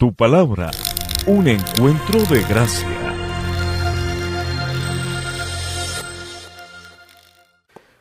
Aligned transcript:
Tu 0.00 0.12
palabra, 0.14 0.70
un 1.26 1.48
encuentro 1.48 2.24
de 2.26 2.44
gracia. 2.44 2.97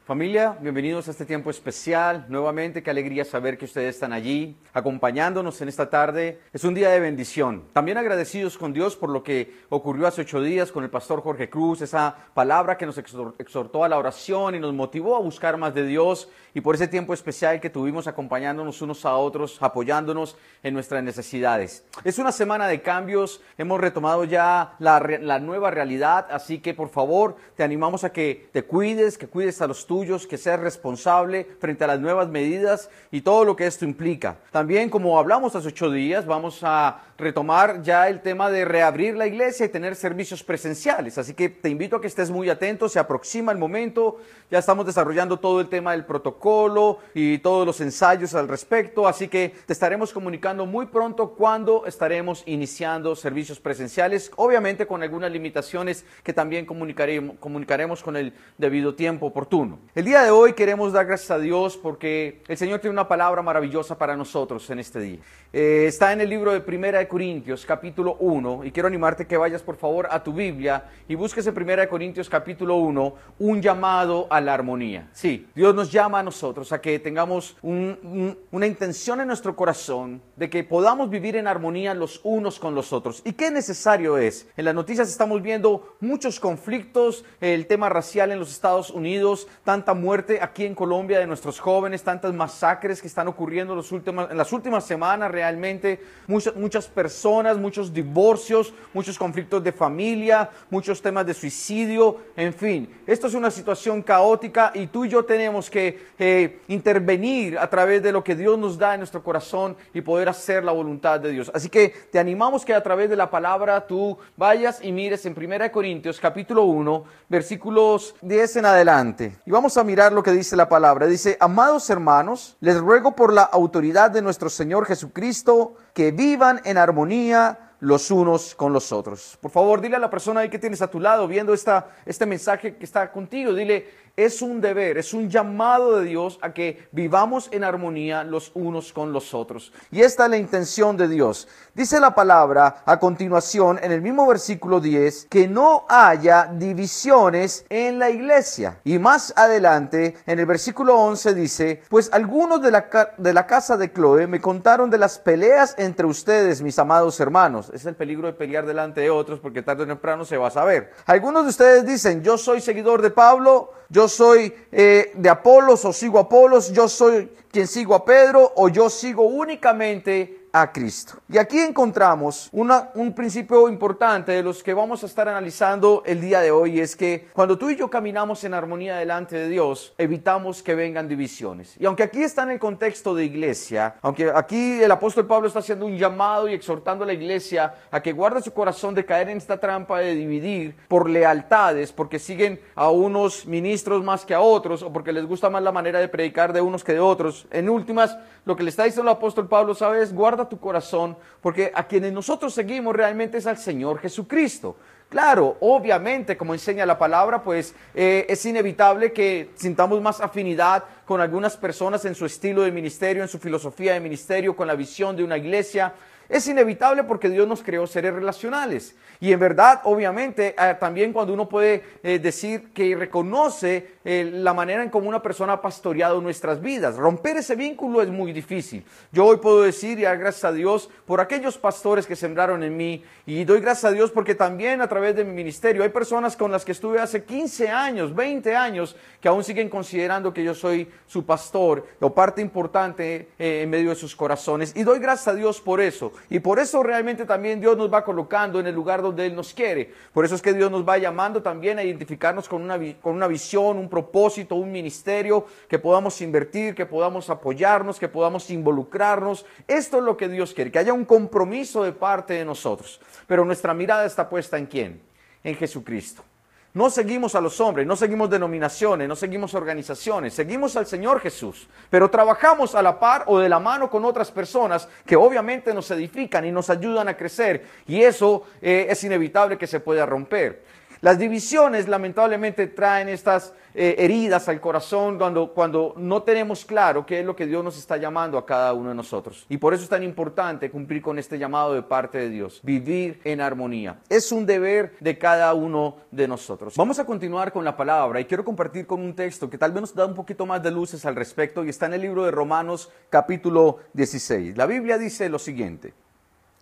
Familia, 0.08 0.58
bienvenidos 0.62 1.10
a 1.10 1.12
este 1.12 1.26
tiempo 1.26 1.50
especial. 1.50 2.28
Nuevamente, 2.30 2.82
qué 2.82 2.90
alegría 2.90 3.26
saber 3.26 3.58
que 3.58 3.66
ustedes 3.66 3.96
están 3.96 4.14
allí 4.14 4.56
acompañándonos 4.72 5.60
en 5.60 5.68
esta 5.68 5.90
tarde. 5.90 6.40
Es 6.54 6.64
un 6.64 6.74
día 6.74 6.92
de 6.92 7.02
bendición. 7.02 7.66
También 7.74 7.98
agradecidos 7.98 8.58
con 8.58 8.72
Dios 8.72 8.96
por 8.96 9.10
lo 9.10 9.22
que 9.22 9.54
ocurrió 9.68 10.08
hace 10.08 10.22
ocho 10.22 10.42
días 10.42 10.72
con 10.72 10.86
el 10.86 10.90
pastor 10.90 11.22
Jorge 11.22 11.50
Cruz, 11.50 11.82
esa 11.82 12.16
palabra 12.34 12.78
que 12.78 12.86
nos 12.86 12.98
exhortó 12.98 13.84
a 13.84 13.90
la 13.90 13.98
oración 13.98 14.56
y 14.56 14.62
nos 14.62 14.74
motivó 14.74 15.18
a 15.18 15.20
buscar 15.20 15.58
más 15.58 15.76
de 15.76 15.86
Dios 15.86 16.30
y 16.54 16.62
por 16.62 16.76
ese 16.76 16.88
tiempo 16.88 17.14
especial 17.14 17.60
que 17.60 17.70
tuvimos 17.70 18.08
acompañándonos 18.08 18.82
unos 18.82 19.06
a 19.06 19.14
otros, 19.18 19.62
apoyándonos 19.62 20.38
en 20.64 20.74
nuestras 20.74 21.04
necesidades. 21.04 21.86
Es 22.06 22.18
una 22.18 22.32
semana 22.32 22.70
de 22.70 22.82
cambios, 22.82 23.42
hemos 23.58 23.82
retomado 23.82 24.24
ya 24.24 24.74
la, 24.80 25.02
la 25.20 25.40
nueva 25.42 25.70
realidad, 25.70 26.28
así 26.32 26.60
que 26.60 26.74
por 26.74 26.88
favor 26.88 27.36
te 27.58 27.64
animamos 27.64 28.06
a 28.06 28.14
que 28.14 28.48
te 28.54 28.64
cuides, 28.64 29.18
que 29.18 29.28
cuides 29.28 29.62
a 29.62 29.68
los 29.68 29.86
tuyos 29.86 29.97
que 30.06 30.38
seas 30.38 30.60
responsable 30.60 31.48
frente 31.60 31.84
a 31.84 31.88
las 31.88 32.00
nuevas 32.00 32.30
medidas 32.30 32.90
y 33.12 33.22
todo 33.22 33.44
lo 33.46 33.56
que 33.56 33.66
esto 33.66 33.84
implica. 33.84 34.38
También, 34.52 34.90
como 34.90 35.18
hablamos 35.18 35.56
hace 35.56 35.70
ocho 35.70 35.90
días, 35.90 36.26
vamos 36.28 36.60
a 36.62 37.02
retomar 37.18 37.82
ya 37.82 38.08
el 38.08 38.22
tema 38.22 38.50
de 38.52 38.64
reabrir 38.64 39.16
la 39.16 39.28
iglesia 39.28 39.66
y 39.66 39.70
tener 39.70 39.96
servicios 39.96 40.44
presenciales. 40.44 41.18
Así 41.18 41.34
que 41.34 41.50
te 41.50 41.70
invito 41.70 41.96
a 41.96 42.02
que 42.02 42.08
estés 42.08 42.30
muy 42.30 42.50
atento, 42.50 42.88
se 42.88 43.00
aproxima 43.00 43.52
el 43.52 43.58
momento, 43.58 44.18
ya 44.52 44.60
estamos 44.60 44.86
desarrollando 44.86 45.40
todo 45.40 45.60
el 45.60 45.68
tema 45.68 45.92
del 45.92 46.06
protocolo 46.06 47.00
y 47.14 47.40
todos 47.40 47.66
los 47.66 47.82
ensayos 47.82 48.36
al 48.36 48.48
respecto, 48.48 49.08
así 49.08 49.28
que 49.28 49.54
te 49.66 49.74
estaremos 49.74 50.14
comunicando 50.14 50.66
muy 50.66 50.86
pronto 50.86 51.32
cuando 51.32 51.86
estaremos 51.86 52.44
iniciando 52.46 53.16
servicios 53.16 53.60
presenciales, 53.60 54.32
obviamente 54.36 54.86
con 54.86 55.02
algunas 55.02 55.32
limitaciones 55.32 56.06
que 56.24 56.34
también 56.34 56.66
comunicaremos, 56.66 57.38
comunicaremos 57.40 58.04
con 58.04 58.16
el 58.16 58.34
debido 58.58 58.96
tiempo 58.96 59.26
oportuno. 59.26 59.80
El 59.96 60.06
día 60.06 60.24
de 60.24 60.30
hoy 60.30 60.54
queremos 60.54 60.94
dar 60.94 61.06
gracias 61.06 61.32
a 61.32 61.40
Dios 61.40 61.78
porque 61.78 62.42
el 62.48 62.58
Señor 62.58 62.80
tiene 62.80 62.94
una 62.94 63.08
palabra 63.08 63.42
maravillosa 63.42 63.98
para 63.98 64.16
nosotros 64.16 64.70
en 64.70 64.80
este 64.80 65.00
día. 65.00 65.20
Eh, 65.54 65.86
está 65.88 66.14
en 66.14 66.22
el 66.22 66.30
libro 66.30 66.52
de 66.52 66.62
Primera 66.62 67.07
Corintios, 67.08 67.66
capítulo 67.66 68.18
1, 68.20 68.66
y 68.66 68.72
quiero 68.72 68.88
animarte 68.88 69.26
que 69.26 69.38
vayas 69.38 69.62
por 69.62 69.76
favor 69.76 70.08
a 70.12 70.24
tu 70.24 70.34
Biblia 70.34 70.86
y 71.08 71.16
busques 71.16 71.46
en 71.48 71.54
Primera 71.54 71.82
de 71.82 71.88
Corintios, 71.88 72.30
capítulo 72.30 72.76
1, 72.76 73.14
un 73.40 73.62
llamado 73.62 74.28
a 74.30 74.42
la 74.42 74.54
armonía. 74.54 75.10
Sí, 75.12 75.48
Dios 75.56 75.74
nos 75.74 75.92
llama 75.92 76.20
a 76.20 76.24
nosotros 76.24 76.72
a 76.72 76.82
que 76.82 77.00
tengamos 77.00 77.58
una 77.62 78.68
intención 78.68 79.22
en 79.22 79.28
nuestro 79.28 79.56
corazón 79.56 80.22
de 80.36 80.50
que 80.50 80.64
podamos 80.64 81.10
vivir 81.10 81.36
en 81.36 81.48
armonía 81.48 81.94
los 81.94 82.22
unos 82.24 82.60
con 82.60 82.76
los 82.76 82.94
otros. 82.94 83.22
¿Y 83.26 83.34
qué 83.34 83.52
necesario 83.52 84.18
es? 84.18 84.48
En 84.58 84.66
las 84.66 84.76
noticias 84.76 85.10
estamos 85.10 85.42
viendo 85.42 85.96
muchos 86.00 86.40
conflictos, 86.40 87.26
el 87.42 87.68
tema 87.68 87.90
racial 87.90 88.32
en 88.32 88.40
los 88.40 88.52
Estados 88.52 88.92
Unidos, 88.92 89.48
tanta 89.64 89.94
muerte 89.94 90.40
aquí 90.42 90.66
en 90.66 90.76
Colombia 90.76 91.20
de 91.20 91.28
nuestros 91.28 91.60
jóvenes, 91.60 92.04
tantas 92.04 92.34
masacres 92.34 93.02
que 93.02 93.08
están 93.08 93.28
ocurriendo 93.28 93.74
en, 93.74 93.78
los 93.78 93.92
últimos, 93.92 94.30
en 94.30 94.38
las 94.38 94.54
últimas 94.54 94.86
semanas 94.86 95.32
realmente, 95.32 96.02
muchas, 96.28 96.56
muchas 96.56 96.88
personas, 96.98 97.60
muchos 97.60 97.94
divorcios, 97.94 98.74
muchos 98.92 99.20
conflictos 99.20 99.64
de 99.64 99.72
familia, 99.72 100.50
muchos 100.72 101.00
temas 101.00 101.28
de 101.28 101.36
suicidio, 101.36 102.18
en 102.36 102.52
fin, 102.52 102.90
esto 103.06 103.28
es 103.28 103.36
una 103.36 103.52
situación 103.52 104.02
caótica 104.02 104.72
y 104.74 104.88
tú 104.88 105.06
y 105.06 105.10
yo 105.10 105.24
tenemos 105.24 105.70
que 105.70 106.08
eh, 106.18 106.62
intervenir 106.70 107.60
a 107.60 107.70
través 107.70 108.02
de 108.02 108.12
lo 108.12 108.24
que 108.24 108.36
Dios 108.36 108.58
nos 108.58 108.80
da 108.80 108.96
en 108.96 109.02
nuestro 109.02 109.22
corazón 109.22 109.78
y 109.94 110.02
poder 110.02 110.28
hacer 110.28 110.64
la 110.64 110.72
voluntad 110.72 111.20
de 111.20 111.30
Dios. 111.30 111.52
Así 111.54 111.70
que 111.70 111.90
te 112.12 112.18
animamos 112.18 112.66
que 112.66 112.74
a 112.74 112.82
través 112.82 113.12
de 113.12 113.16
la 113.16 113.30
palabra 113.30 113.86
tú 113.86 114.18
vayas 114.36 114.84
y 114.84 114.92
mires 114.92 115.24
en 115.28 115.36
1 115.38 115.72
Corintios 115.72 116.20
capítulo 116.20 116.64
1, 116.64 117.04
versículos 117.30 118.16
10 118.24 118.56
en 118.56 118.66
adelante. 118.66 119.38
Y 119.46 119.52
vamos 119.52 119.78
a 119.78 119.84
mirar 119.84 120.14
lo 120.14 120.24
que 120.24 120.32
dice 120.32 120.56
la 120.56 120.68
palabra. 120.68 121.06
Dice, 121.06 121.38
amados 121.40 121.88
hermanos, 121.92 122.58
les 122.60 122.80
ruego 122.80 123.16
por 123.16 123.32
la 123.34 123.44
autoridad 123.44 124.10
de 124.10 124.24
nuestro 124.24 124.50
Señor 124.50 124.88
Jesucristo 124.88 125.76
que 125.98 126.12
vivan 126.12 126.62
en 126.64 126.78
armonía 126.78 127.72
los 127.80 128.12
unos 128.12 128.54
con 128.54 128.72
los 128.72 128.92
otros. 128.92 129.36
Por 129.42 129.50
favor, 129.50 129.82
dile 129.82 129.96
a 129.96 130.00
la 130.00 130.12
persona 130.12 130.42
ahí 130.42 130.50
que 130.50 130.60
tienes 130.60 130.80
a 130.84 130.92
tu 130.92 131.00
lado 131.00 131.28
viendo 131.28 131.56
esta, 131.56 131.88
este 132.06 132.28
mensaje 132.28 132.76
que 132.76 132.86
está 132.86 133.12
contigo, 133.12 133.52
dile, 133.52 133.90
es 134.18 134.42
un 134.42 134.60
deber, 134.60 134.98
es 134.98 135.14
un 135.14 135.30
llamado 135.30 136.00
de 136.00 136.06
Dios 136.06 136.40
a 136.42 136.52
que 136.52 136.88
vivamos 136.92 137.50
en 137.52 137.64
armonía 137.64 138.24
los 138.24 138.52
unos 138.56 138.92
con 138.92 139.14
los 139.14 139.36
otros. 139.36 139.72
Y 139.92 140.02
esta 140.02 140.26
es 140.26 140.32
la 140.32 140.38
intención 140.38 140.98
de 140.98 141.08
Dios. 141.08 141.48
Dice 141.76 142.00
la 142.00 142.16
palabra 142.16 142.82
a 142.84 143.00
continuación 143.00 143.80
en 143.80 143.92
el 143.92 144.02
mismo 144.02 144.26
versículo 144.26 144.80
10 144.80 145.28
que 145.30 145.48
no 145.48 145.86
haya 145.88 146.50
divisiones 146.52 147.68
en 147.70 148.00
la 148.00 148.10
iglesia. 148.10 148.80
Y 148.84 148.98
más 148.98 149.34
adelante 149.36 150.18
en 150.26 150.40
el 150.40 150.48
versículo 150.48 150.96
11 150.96 151.36
dice, 151.36 151.84
pues 151.88 152.10
algunos 152.12 152.60
de 152.64 152.72
la, 152.72 153.14
de 153.18 153.34
la 153.34 153.46
casa 153.46 153.78
de 153.78 153.94
Chloe 153.94 154.26
me 154.26 154.42
contaron 154.42 154.90
de 154.90 154.98
las 154.98 155.20
peleas 155.20 155.76
entre 155.78 156.08
ustedes, 156.08 156.64
mis 156.64 156.80
amados 156.80 157.20
hermanos. 157.20 157.70
Es 157.72 157.86
el 157.86 157.96
peligro 157.96 158.26
de 158.26 158.34
pelear 158.34 158.66
delante 158.66 159.02
de 159.02 159.12
otros 159.12 159.40
porque 159.40 159.62
tarde 159.62 159.84
o 159.84 159.88
temprano 159.88 160.26
se 160.26 160.38
va 160.38 160.48
a 160.48 160.52
saber. 160.52 160.92
Algunos 161.06 161.44
de 161.44 161.50
ustedes 161.50 161.86
dicen, 161.86 162.24
yo 162.24 162.40
soy 162.40 162.62
seguidor 162.62 163.04
de 163.04 163.12
Pablo, 163.12 163.74
yo 163.90 164.07
soy 164.08 164.54
eh, 164.72 165.12
de 165.16 165.30
Apolos 165.30 165.86
o 165.86 165.94
sigo 165.94 166.18
a 166.18 166.22
Apolos, 166.24 166.72
yo 166.72 166.88
soy 166.88 167.32
quien 167.52 167.68
sigo 167.68 167.96
a 167.96 168.06
Pedro 168.06 168.54
o 168.56 168.70
yo 168.70 168.90
sigo 168.90 169.24
únicamente 169.24 170.47
a 170.62 170.72
Cristo. 170.72 171.20
Y 171.30 171.38
aquí 171.38 171.60
encontramos 171.60 172.50
un 172.52 173.14
principio 173.14 173.70
importante 173.70 174.32
de 174.32 174.44
los 174.44 174.64
que 174.64 174.74
vamos 174.74 175.04
a 175.04 175.06
estar 175.06 175.28
analizando 175.28 176.04
el 176.06 176.22
día 176.22 176.40
de 176.40 176.52
hoy, 176.52 176.80
es 176.80 176.96
que 176.96 177.28
cuando 177.34 177.58
tú 177.58 177.70
y 177.70 177.76
yo 177.76 177.90
caminamos 177.90 178.44
en 178.44 178.54
armonía 178.54 178.98
delante 178.98 179.36
de 179.36 179.50
Dios, 179.50 179.94
evitamos 179.98 180.64
que 180.64 180.76
vengan 180.76 181.08
divisiones. 181.08 181.76
Y 181.80 181.86
aunque 181.86 182.04
aquí 182.04 182.24
está 182.24 182.44
en 182.44 182.52
el 182.52 182.60
contexto 182.60 183.14
de 183.14 183.26
iglesia, 183.26 183.96
aunque 184.02 184.32
aquí 184.34 184.82
el 184.82 184.92
apóstol 184.92 185.28
Pablo 185.28 185.48
está 185.48 185.60
haciendo 185.60 185.86
un 185.86 185.98
llamado 185.98 186.48
y 186.48 186.54
exhortando 186.54 187.04
a 187.04 187.08
la 187.08 187.14
iglesia 187.14 187.76
a 187.92 188.02
que 188.02 188.14
guarde 188.14 188.42
su 188.42 188.54
corazón 188.54 188.96
de 188.96 189.06
caer 189.06 189.30
en 189.30 189.38
esta 189.38 189.60
trampa 189.60 190.00
de 190.00 190.16
dividir 190.16 190.76
por 190.88 191.10
lealtades, 191.10 191.92
porque 191.92 192.20
siguen 192.20 192.60
a 192.76 192.90
unos 192.90 193.46
ministros 193.46 194.04
más 194.04 194.26
que 194.26 194.34
a 194.34 194.40
otros, 194.40 194.82
o 194.82 194.92
porque 194.92 195.12
les 195.12 195.26
gusta 195.26 195.50
más 195.50 195.62
la 195.62 195.72
manera 195.72 196.00
de 196.00 196.08
predicar 196.08 196.54
de 196.54 196.62
unos 196.62 196.84
que 196.84 196.94
de 196.94 197.00
otros. 197.00 197.48
En 197.52 197.70
últimas, 197.70 198.18
lo 198.46 198.56
que 198.56 198.64
le 198.64 198.70
está 198.70 198.84
diciendo 198.84 199.12
el 199.12 199.18
apóstol 199.18 199.48
Pablo, 199.48 199.76
¿sabes? 199.76 200.14
Guarda 200.14 200.47
tu 200.50 200.60
corazón, 200.60 201.18
porque 201.42 201.72
a 201.74 201.88
quienes 201.88 202.14
nosotros 202.14 202.54
seguimos 202.54 202.96
realmente 202.96 203.38
es 203.38 203.48
al 203.48 203.58
Señor 203.58 204.00
Jesucristo. 204.00 204.76
Claro, 205.10 205.56
obviamente, 205.62 206.36
como 206.36 206.54
enseña 206.54 206.86
la 206.86 206.98
palabra, 206.98 207.42
pues 207.42 207.74
eh, 207.96 208.26
es 208.28 208.46
inevitable 208.46 209.14
que 209.14 209.52
sintamos 209.56 210.02
más 210.02 210.20
afinidad 210.20 210.84
con 211.06 211.22
algunas 211.22 211.56
personas 211.56 212.04
en 212.04 212.14
su 212.14 212.26
estilo 212.26 212.64
de 212.64 212.72
ministerio, 212.74 213.24
en 213.24 213.30
su 213.30 213.40
filosofía 213.40 213.94
de 213.94 214.02
ministerio, 214.02 214.54
con 214.54 214.68
la 214.68 214.76
visión 214.76 215.16
de 215.16 215.24
una 215.24 215.38
iglesia. 215.38 215.94
Es 216.30 216.48
inevitable 216.48 217.04
porque 217.04 217.30
Dios 217.30 217.48
nos 217.48 217.64
creó 217.64 217.88
seres 217.88 218.14
relacionales. 218.14 218.96
Y 219.20 219.32
en 219.32 219.40
verdad, 219.40 219.82
obviamente, 219.86 220.56
eh, 220.58 220.76
también 220.80 221.12
cuando 221.12 221.34
uno 221.34 221.50
puede 221.50 221.84
eh, 222.04 222.20
decir 222.20 222.72
que 222.74 222.96
reconoce 222.96 223.96
eh, 224.04 224.30
la 224.32 224.54
manera 224.54 224.84
en 224.84 224.90
cómo 224.90 225.08
una 225.08 225.22
persona 225.22 225.54
ha 225.54 225.62
pastoreado 225.62 226.22
nuestras 226.22 226.62
vidas, 226.62 226.98
romper 226.98 227.38
ese 227.38 227.56
vínculo 227.56 228.02
es 228.02 228.10
muy 228.10 228.32
difícil. 228.32 228.86
Yo 229.12 229.26
hoy 229.26 229.38
puedo 229.38 229.64
decir 229.64 229.98
y 230.00 230.04
dar 230.04 230.18
gracias 230.18 230.46
a 230.46 230.52
Dios 230.52 230.90
por 231.06 231.20
aquellos 231.20 231.58
pastores 231.58 232.06
que 232.06 232.16
sembraron 232.16 232.64
en 232.64 232.78
mí 232.78 233.04
y 233.26 233.44
doy 233.44 233.60
gracias 233.60 233.86
a 233.86 233.92
Dios 233.92 234.12
porque 234.12 234.36
también 234.36 234.82
a 234.82 234.88
través 234.88 235.16
de 235.16 235.24
mi 235.24 235.34
ministerio 235.34 235.84
hay 235.84 235.90
personas 235.90 236.38
con 236.38 236.52
las 236.52 236.64
que 236.64 236.74
estuve 236.74 237.00
hace 237.00 237.24
15 237.24 237.70
años, 237.70 238.14
20 238.16 238.56
años, 238.56 238.96
que 239.20 239.28
aún 239.28 239.44
siguen 239.44 239.70
considerando 239.70 240.34
que 240.34 240.44
yo 240.44 240.54
soy 240.54 240.90
su 241.08 241.26
pastor 241.26 241.88
o 242.00 242.14
parte 242.14 242.42
importante 242.42 243.30
en 243.40 243.70
medio 243.70 243.90
de 243.90 243.96
sus 243.96 244.16
corazones. 244.16 244.74
Y 244.76 244.84
doy 244.84 245.00
gracias 245.00 245.30
a 245.30 245.34
Dios 245.34 245.60
por 245.60 245.82
eso. 245.82 246.12
Y 246.30 246.40
por 246.40 246.60
eso 246.60 246.84
realmente 246.84 247.26
también 247.26 247.60
Dios 247.60 247.78
nos 247.78 247.92
va 247.92 248.04
colocando 248.04 248.60
en 248.60 248.68
el 248.68 248.76
lugar 248.76 249.02
donde 249.02 249.26
Él 249.26 249.36
nos 249.36 249.54
quiere. 249.54 249.92
Por 250.14 250.26
eso 250.26 250.36
es 250.36 250.42
que 250.42 250.54
Dios 250.54 250.72
nos 250.72 250.88
va 250.88 250.98
llamando 250.98 251.42
también 251.42 251.80
a 251.80 251.84
identificarnos 251.84 252.48
con 252.48 252.62
una, 252.62 252.80
con 253.02 253.16
una 253.16 253.28
visión, 253.28 253.78
un 253.78 253.90
propósito, 253.90 254.56
un 254.56 254.72
ministerio, 254.72 255.46
que 255.68 255.80
podamos 255.80 256.22
invertir, 256.22 256.76
que 256.76 256.86
podamos 256.86 257.30
apoyarnos, 257.30 258.00
que 258.00 258.08
podamos 258.08 258.50
involucrarnos. 258.50 259.46
Esto 259.68 259.98
es 259.98 260.04
lo 260.04 260.18
que 260.18 260.30
Dios 260.30 260.54
quiere, 260.54 260.72
que 260.72 260.80
haya 260.80 260.94
un 260.94 261.06
compromiso 261.06 261.84
de 261.84 261.92
parte 261.92 262.34
de 262.34 262.46
nosotros. 262.46 263.00
Pero 263.28 263.46
nuestra 263.46 263.74
mirada 263.74 264.06
está 264.06 264.30
puesta 264.30 264.58
en 264.58 264.66
quién? 264.66 265.02
En 265.44 265.56
Jesucristo. 265.56 266.24
No 266.74 266.90
seguimos 266.90 267.34
a 267.34 267.42
los 267.42 267.60
hombres, 267.60 267.88
no 267.88 267.96
seguimos 267.96 268.30
denominaciones, 268.30 269.08
no 269.08 269.16
seguimos 269.16 269.54
organizaciones, 269.54 270.34
seguimos 270.34 270.76
al 270.76 270.86
Señor 270.86 271.20
Jesús. 271.20 271.68
Pero 271.90 272.10
trabajamos 272.10 272.76
a 272.76 272.82
la 272.82 273.00
par 273.00 273.24
o 273.28 273.40
de 273.40 273.50
la 273.50 273.60
mano 273.60 273.90
con 273.90 274.06
otras 274.06 274.30
personas 274.30 274.88
que 275.06 275.16
obviamente 275.16 275.74
nos 275.74 275.90
edifican 275.92 276.46
y 276.46 276.52
nos 276.52 276.70
ayudan 276.70 277.08
a 277.08 277.18
crecer. 277.18 277.66
Y 277.88 278.02
eso 278.02 278.44
eh, 278.62 278.88
es 278.90 279.04
inevitable 279.04 279.58
que 279.58 279.66
se 279.66 279.80
pueda 279.80 280.06
romper. 280.06 280.62
Las 281.02 281.20
divisiones 281.20 281.88
lamentablemente 281.88 282.68
traen 282.68 283.10
estas 283.10 283.54
eh, 283.76 283.96
heridas 284.00 284.50
al 284.50 284.60
corazón 284.60 285.20
cuando, 285.20 285.54
cuando 285.54 285.94
no 285.98 286.24
tenemos 286.24 286.66
claro 286.66 287.06
qué 287.06 287.20
es 287.20 287.26
lo 287.26 287.36
que 287.36 287.46
Dios 287.46 287.64
nos 287.64 287.78
está 287.78 287.98
llamando 287.98 288.38
a 288.38 288.46
cada 288.46 288.74
uno 288.74 288.90
de 288.90 288.96
nosotros. 288.96 289.46
Y 289.50 289.58
por 289.58 289.74
eso 289.74 289.84
es 289.84 289.90
tan 289.90 290.02
importante 290.02 290.72
cumplir 290.72 291.02
con 291.02 291.20
este 291.20 291.38
llamado 291.38 291.76
de 291.76 291.84
parte 291.84 292.18
de 292.18 292.30
Dios, 292.30 292.60
vivir 292.64 293.20
en 293.24 293.40
armonía. 293.40 294.00
Es 294.10 294.32
un 294.32 294.48
deber 294.48 294.96
de 295.00 295.18
cada 295.20 295.54
uno 295.54 295.98
de 296.10 296.28
nosotros. 296.28 296.76
Vamos 296.76 296.98
a 296.98 297.06
continuar 297.06 297.52
con 297.52 297.64
la 297.64 297.78
palabra 297.78 298.20
y 298.20 298.26
quiero 298.26 298.44
compartir 298.44 298.88
con 298.88 299.00
un 299.00 299.14
texto 299.14 299.50
que 299.50 299.60
tal 299.60 299.72
vez 299.72 299.82
nos 299.82 299.94
da 299.94 300.08
un 300.08 300.16
poquito 300.16 300.46
más 300.48 300.64
de 300.64 300.72
luces 300.72 301.06
al 301.06 301.16
respecto 301.16 301.64
y 301.64 301.70
está 301.70 301.86
en 301.86 301.94
el 301.94 302.02
libro 302.02 302.26
de 302.26 302.32
Romanos 302.32 302.90
capítulo 303.10 303.78
16. 303.94 304.58
La 304.58 304.66
Biblia 304.66 304.98
dice 304.98 305.30
lo 305.30 305.38
siguiente. 305.38 305.94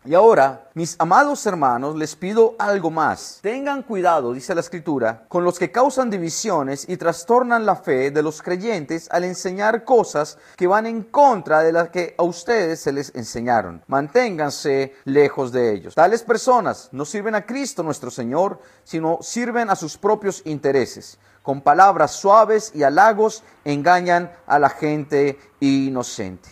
Y 0.07 0.13
ahora, 0.13 0.69
mis 0.75 0.95
amados 0.99 1.43
hermanos, 1.47 1.95
les 1.95 2.15
pido 2.15 2.55
algo 2.59 2.91
más. 2.91 3.39
Tengan 3.41 3.81
cuidado, 3.81 4.33
dice 4.33 4.53
la 4.53 4.61
escritura, 4.61 5.25
con 5.27 5.43
los 5.43 5.57
que 5.57 5.71
causan 5.71 6.11
divisiones 6.11 6.87
y 6.87 6.95
trastornan 6.95 7.65
la 7.65 7.75
fe 7.75 8.11
de 8.11 8.21
los 8.21 8.43
creyentes 8.43 9.07
al 9.09 9.23
enseñar 9.23 9.83
cosas 9.83 10.37
que 10.57 10.67
van 10.67 10.85
en 10.85 11.01
contra 11.01 11.63
de 11.63 11.71
las 11.71 11.89
que 11.89 12.13
a 12.19 12.21
ustedes 12.21 12.81
se 12.81 12.91
les 12.91 13.15
enseñaron. 13.15 13.81
Manténganse 13.87 14.93
lejos 15.05 15.51
de 15.51 15.73
ellos. 15.73 15.95
Tales 15.95 16.21
personas 16.21 16.89
no 16.91 17.03
sirven 17.03 17.33
a 17.33 17.47
Cristo 17.47 17.81
nuestro 17.81 18.11
Señor, 18.11 18.59
sino 18.83 19.17
sirven 19.21 19.71
a 19.71 19.75
sus 19.75 19.97
propios 19.97 20.43
intereses. 20.45 21.17
Con 21.41 21.61
palabras 21.61 22.11
suaves 22.11 22.71
y 22.75 22.83
halagos 22.83 23.43
engañan 23.63 24.31
a 24.45 24.59
la 24.59 24.69
gente 24.69 25.39
inocente. 25.59 26.49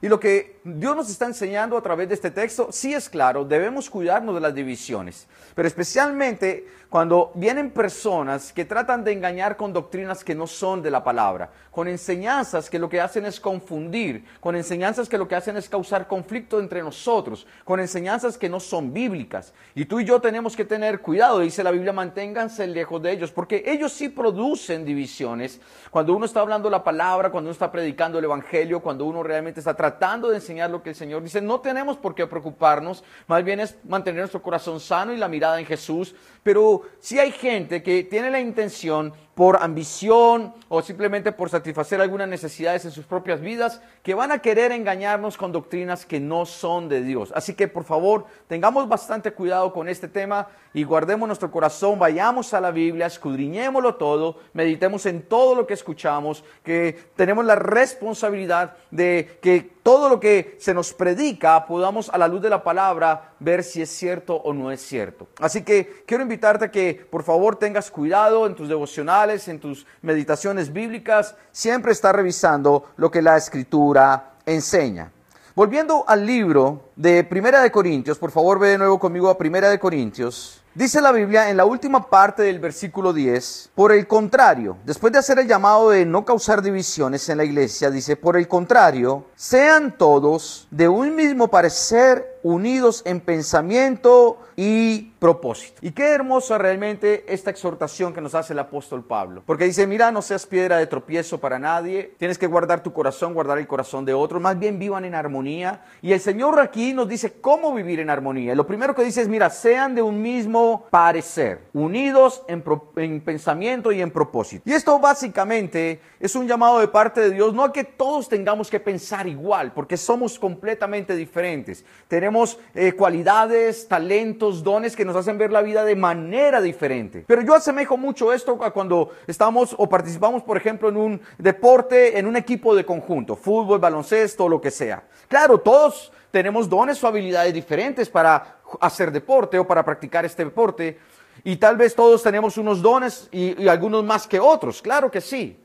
Y 0.00 0.06
lo 0.06 0.20
que 0.20 0.53
Dios 0.66 0.96
nos 0.96 1.10
está 1.10 1.26
enseñando 1.26 1.76
a 1.76 1.82
través 1.82 2.08
de 2.08 2.14
este 2.14 2.30
texto, 2.30 2.68
sí 2.72 2.94
es 2.94 3.10
claro, 3.10 3.44
debemos 3.44 3.90
cuidarnos 3.90 4.34
de 4.34 4.40
las 4.40 4.54
divisiones, 4.54 5.26
pero 5.54 5.68
especialmente 5.68 6.66
cuando 6.88 7.32
vienen 7.34 7.70
personas 7.70 8.50
que 8.50 8.64
tratan 8.64 9.04
de 9.04 9.12
engañar 9.12 9.58
con 9.58 9.74
doctrinas 9.74 10.24
que 10.24 10.34
no 10.34 10.46
son 10.46 10.80
de 10.80 10.90
la 10.90 11.04
palabra, 11.04 11.50
con 11.70 11.86
enseñanzas 11.86 12.70
que 12.70 12.78
lo 12.78 12.88
que 12.88 13.00
hacen 13.00 13.26
es 13.26 13.40
confundir, 13.40 14.24
con 14.40 14.54
enseñanzas 14.56 15.08
que 15.08 15.18
lo 15.18 15.26
que 15.28 15.34
hacen 15.34 15.56
es 15.56 15.68
causar 15.68 16.06
conflicto 16.06 16.60
entre 16.60 16.82
nosotros, 16.82 17.46
con 17.64 17.80
enseñanzas 17.80 18.38
que 18.38 18.48
no 18.48 18.60
son 18.60 18.92
bíblicas. 18.94 19.52
Y 19.74 19.86
tú 19.86 19.98
y 19.98 20.04
yo 20.04 20.20
tenemos 20.20 20.54
que 20.54 20.64
tener 20.64 21.00
cuidado, 21.00 21.40
dice 21.40 21.64
la 21.64 21.72
Biblia, 21.72 21.92
manténganse 21.92 22.66
lejos 22.68 23.02
de 23.02 23.10
ellos, 23.10 23.32
porque 23.32 23.64
ellos 23.66 23.92
sí 23.92 24.08
producen 24.08 24.84
divisiones. 24.84 25.60
Cuando 25.90 26.14
uno 26.14 26.26
está 26.26 26.40
hablando 26.40 26.70
la 26.70 26.84
palabra, 26.84 27.30
cuando 27.30 27.48
uno 27.48 27.54
está 27.54 27.72
predicando 27.72 28.20
el 28.20 28.24
Evangelio, 28.24 28.80
cuando 28.80 29.04
uno 29.04 29.24
realmente 29.24 29.58
está 29.58 29.74
tratando 29.74 30.28
de 30.28 30.36
enseñar 30.36 30.53
lo 30.68 30.82
que 30.82 30.90
el 30.90 30.94
Señor 30.94 31.22
dice, 31.22 31.40
no 31.40 31.60
tenemos 31.60 31.96
por 31.96 32.14
qué 32.14 32.26
preocuparnos, 32.26 33.04
más 33.26 33.44
bien 33.44 33.60
es 33.60 33.76
mantener 33.84 34.20
nuestro 34.20 34.42
corazón 34.42 34.80
sano 34.80 35.12
y 35.12 35.16
la 35.16 35.28
mirada 35.28 35.58
en 35.58 35.66
Jesús, 35.66 36.14
pero 36.42 36.82
si 37.00 37.18
hay 37.18 37.32
gente 37.32 37.82
que 37.82 38.04
tiene 38.04 38.30
la 38.30 38.40
intención 38.40 39.12
por 39.34 39.62
ambición 39.62 40.54
o 40.68 40.82
simplemente 40.82 41.32
por 41.32 41.50
satisfacer 41.50 42.00
algunas 42.00 42.28
necesidades 42.28 42.84
en 42.84 42.90
sus 42.90 43.04
propias 43.04 43.40
vidas, 43.40 43.80
que 44.02 44.14
van 44.14 44.32
a 44.32 44.38
querer 44.38 44.72
engañarnos 44.72 45.36
con 45.36 45.52
doctrinas 45.52 46.06
que 46.06 46.20
no 46.20 46.46
son 46.46 46.88
de 46.88 47.02
Dios. 47.02 47.32
Así 47.34 47.54
que 47.54 47.68
por 47.68 47.84
favor, 47.84 48.26
tengamos 48.46 48.88
bastante 48.88 49.32
cuidado 49.32 49.72
con 49.72 49.88
este 49.88 50.08
tema 50.08 50.48
y 50.72 50.84
guardemos 50.84 51.26
nuestro 51.26 51.50
corazón, 51.50 51.98
vayamos 51.98 52.54
a 52.54 52.60
la 52.60 52.70
Biblia, 52.70 53.06
escudriñémoslo 53.06 53.96
todo, 53.96 54.38
meditemos 54.52 55.06
en 55.06 55.22
todo 55.22 55.54
lo 55.54 55.66
que 55.66 55.74
escuchamos, 55.74 56.44
que 56.62 56.98
tenemos 57.16 57.44
la 57.44 57.54
responsabilidad 57.54 58.76
de 58.90 59.38
que 59.40 59.74
todo 59.84 60.08
lo 60.08 60.18
que 60.18 60.56
se 60.58 60.72
nos 60.72 60.94
predica 60.94 61.66
podamos 61.66 62.08
a 62.08 62.16
la 62.16 62.26
luz 62.26 62.40
de 62.40 62.48
la 62.48 62.64
palabra 62.64 63.34
ver 63.38 63.62
si 63.62 63.82
es 63.82 63.90
cierto 63.90 64.34
o 64.36 64.54
no 64.54 64.72
es 64.72 64.80
cierto. 64.80 65.28
Así 65.38 65.62
que 65.62 66.04
quiero 66.06 66.22
invitarte 66.22 66.64
a 66.64 66.70
que 66.70 67.06
por 67.10 67.22
favor 67.22 67.56
tengas 67.56 67.90
cuidado 67.90 68.46
en 68.46 68.54
tus 68.54 68.68
devocionales, 68.68 69.23
en 69.24 69.58
tus 69.58 69.86
meditaciones 70.02 70.72
bíblicas, 70.72 71.34
siempre 71.50 71.92
estar 71.92 72.14
revisando 72.14 72.90
lo 72.96 73.10
que 73.10 73.22
la 73.22 73.36
escritura 73.36 74.34
enseña. 74.44 75.10
Volviendo 75.54 76.04
al 76.06 76.26
libro 76.26 76.83
de 76.96 77.24
Primera 77.24 77.60
de 77.60 77.72
Corintios, 77.72 78.18
por 78.18 78.30
favor 78.30 78.58
ve 78.58 78.68
de 78.68 78.78
nuevo 78.78 78.98
conmigo 78.98 79.28
a 79.28 79.36
Primera 79.36 79.68
de 79.68 79.78
Corintios. 79.78 80.64
Dice 80.76 81.00
la 81.00 81.12
Biblia 81.12 81.50
en 81.50 81.56
la 81.56 81.64
última 81.64 82.10
parte 82.10 82.42
del 82.42 82.58
versículo 82.58 83.12
10, 83.12 83.70
por 83.76 83.92
el 83.92 84.08
contrario, 84.08 84.76
después 84.84 85.12
de 85.12 85.20
hacer 85.20 85.38
el 85.38 85.46
llamado 85.46 85.90
de 85.90 86.04
no 86.04 86.24
causar 86.24 86.62
divisiones 86.62 87.28
en 87.28 87.38
la 87.38 87.44
iglesia, 87.44 87.92
dice, 87.92 88.16
por 88.16 88.36
el 88.36 88.48
contrario, 88.48 89.26
sean 89.36 89.96
todos 89.96 90.66
de 90.72 90.88
un 90.88 91.14
mismo 91.14 91.46
parecer, 91.46 92.40
unidos 92.42 93.02
en 93.06 93.20
pensamiento 93.20 94.38
y 94.56 95.12
propósito. 95.18 95.78
Y 95.80 95.92
qué 95.92 96.08
hermosa 96.08 96.58
realmente 96.58 97.24
esta 97.32 97.50
exhortación 97.50 98.12
que 98.12 98.20
nos 98.20 98.34
hace 98.34 98.52
el 98.52 98.58
apóstol 98.58 99.02
Pablo. 99.04 99.42
Porque 99.46 99.64
dice, 99.64 99.86
mira, 99.86 100.10
no 100.10 100.20
seas 100.20 100.44
piedra 100.44 100.76
de 100.76 100.86
tropiezo 100.86 101.40
para 101.40 101.58
nadie, 101.58 102.14
tienes 102.18 102.36
que 102.36 102.46
guardar 102.46 102.82
tu 102.82 102.92
corazón, 102.92 103.32
guardar 103.32 103.58
el 103.58 103.66
corazón 103.66 104.04
de 104.04 104.12
otros, 104.12 104.42
más 104.42 104.58
bien 104.58 104.78
vivan 104.78 105.04
en 105.06 105.14
armonía. 105.14 105.84
Y 106.02 106.12
el 106.12 106.20
Señor 106.20 106.60
aquí 106.60 106.83
nos 106.92 107.08
dice 107.08 107.40
cómo 107.40 107.72
vivir 107.72 108.00
en 108.00 108.10
armonía. 108.10 108.54
Lo 108.54 108.66
primero 108.66 108.94
que 108.94 109.04
dice 109.04 109.22
es, 109.22 109.28
mira, 109.28 109.48
sean 109.50 109.94
de 109.94 110.02
un 110.02 110.20
mismo 110.20 110.86
parecer, 110.90 111.60
unidos 111.72 112.42
en, 112.48 112.62
en 112.96 113.20
pensamiento 113.20 113.92
y 113.92 114.00
en 114.00 114.10
propósito. 114.10 114.62
Y 114.66 114.72
esto 114.72 114.98
básicamente 114.98 116.00
es 116.20 116.34
un 116.34 116.46
llamado 116.46 116.80
de 116.80 116.88
parte 116.88 117.20
de 117.20 117.30
Dios, 117.30 117.54
no 117.54 117.64
a 117.64 117.72
que 117.72 117.84
todos 117.84 118.28
tengamos 118.28 118.70
que 118.70 118.80
pensar 118.80 119.26
igual, 119.26 119.72
porque 119.72 119.96
somos 119.96 120.38
completamente 120.38 121.16
diferentes. 121.16 121.84
Tenemos 122.08 122.58
eh, 122.74 122.92
cualidades, 122.92 123.88
talentos, 123.88 124.62
dones 124.62 124.96
que 124.96 125.04
nos 125.04 125.16
hacen 125.16 125.38
ver 125.38 125.52
la 125.52 125.62
vida 125.62 125.84
de 125.84 125.96
manera 125.96 126.60
diferente. 126.60 127.24
Pero 127.26 127.42
yo 127.42 127.54
asemejo 127.54 127.96
mucho 127.96 128.32
esto 128.32 128.58
a 128.62 128.72
cuando 128.72 129.10
estamos 129.26 129.74
o 129.78 129.88
participamos, 129.88 130.42
por 130.42 130.56
ejemplo, 130.56 130.88
en 130.88 130.96
un 130.96 131.20
deporte, 131.38 132.18
en 132.18 132.26
un 132.26 132.36
equipo 132.36 132.74
de 132.74 132.84
conjunto, 132.84 133.36
fútbol, 133.36 133.78
baloncesto, 133.78 134.48
lo 134.48 134.60
que 134.60 134.70
sea. 134.70 135.04
Claro, 135.28 135.58
todos 135.58 136.12
tenemos 136.34 136.68
dones 136.68 136.98
o 137.04 137.06
habilidades 137.06 137.54
diferentes 137.54 138.10
para 138.10 138.56
hacer 138.80 139.12
deporte 139.12 139.56
o 139.56 139.64
para 139.64 139.84
practicar 139.84 140.24
este 140.24 140.44
deporte. 140.44 140.98
Y 141.44 141.58
tal 141.58 141.76
vez 141.76 141.94
todos 141.94 142.24
tenemos 142.24 142.58
unos 142.58 142.82
dones 142.82 143.28
y, 143.30 143.62
y 143.62 143.68
algunos 143.68 144.02
más 144.02 144.26
que 144.26 144.40
otros, 144.40 144.82
claro 144.82 145.12
que 145.12 145.20
sí. 145.20 145.56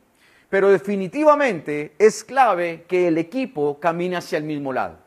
Pero 0.48 0.69
definitivamente 0.69 1.95
es 1.98 2.24
clave 2.24 2.86
que 2.88 3.07
el 3.07 3.18
equipo 3.18 3.80
camine 3.80 4.18
hacia 4.18 4.38
el 4.38 4.44
mismo 4.44 4.71
lado. 4.71 4.98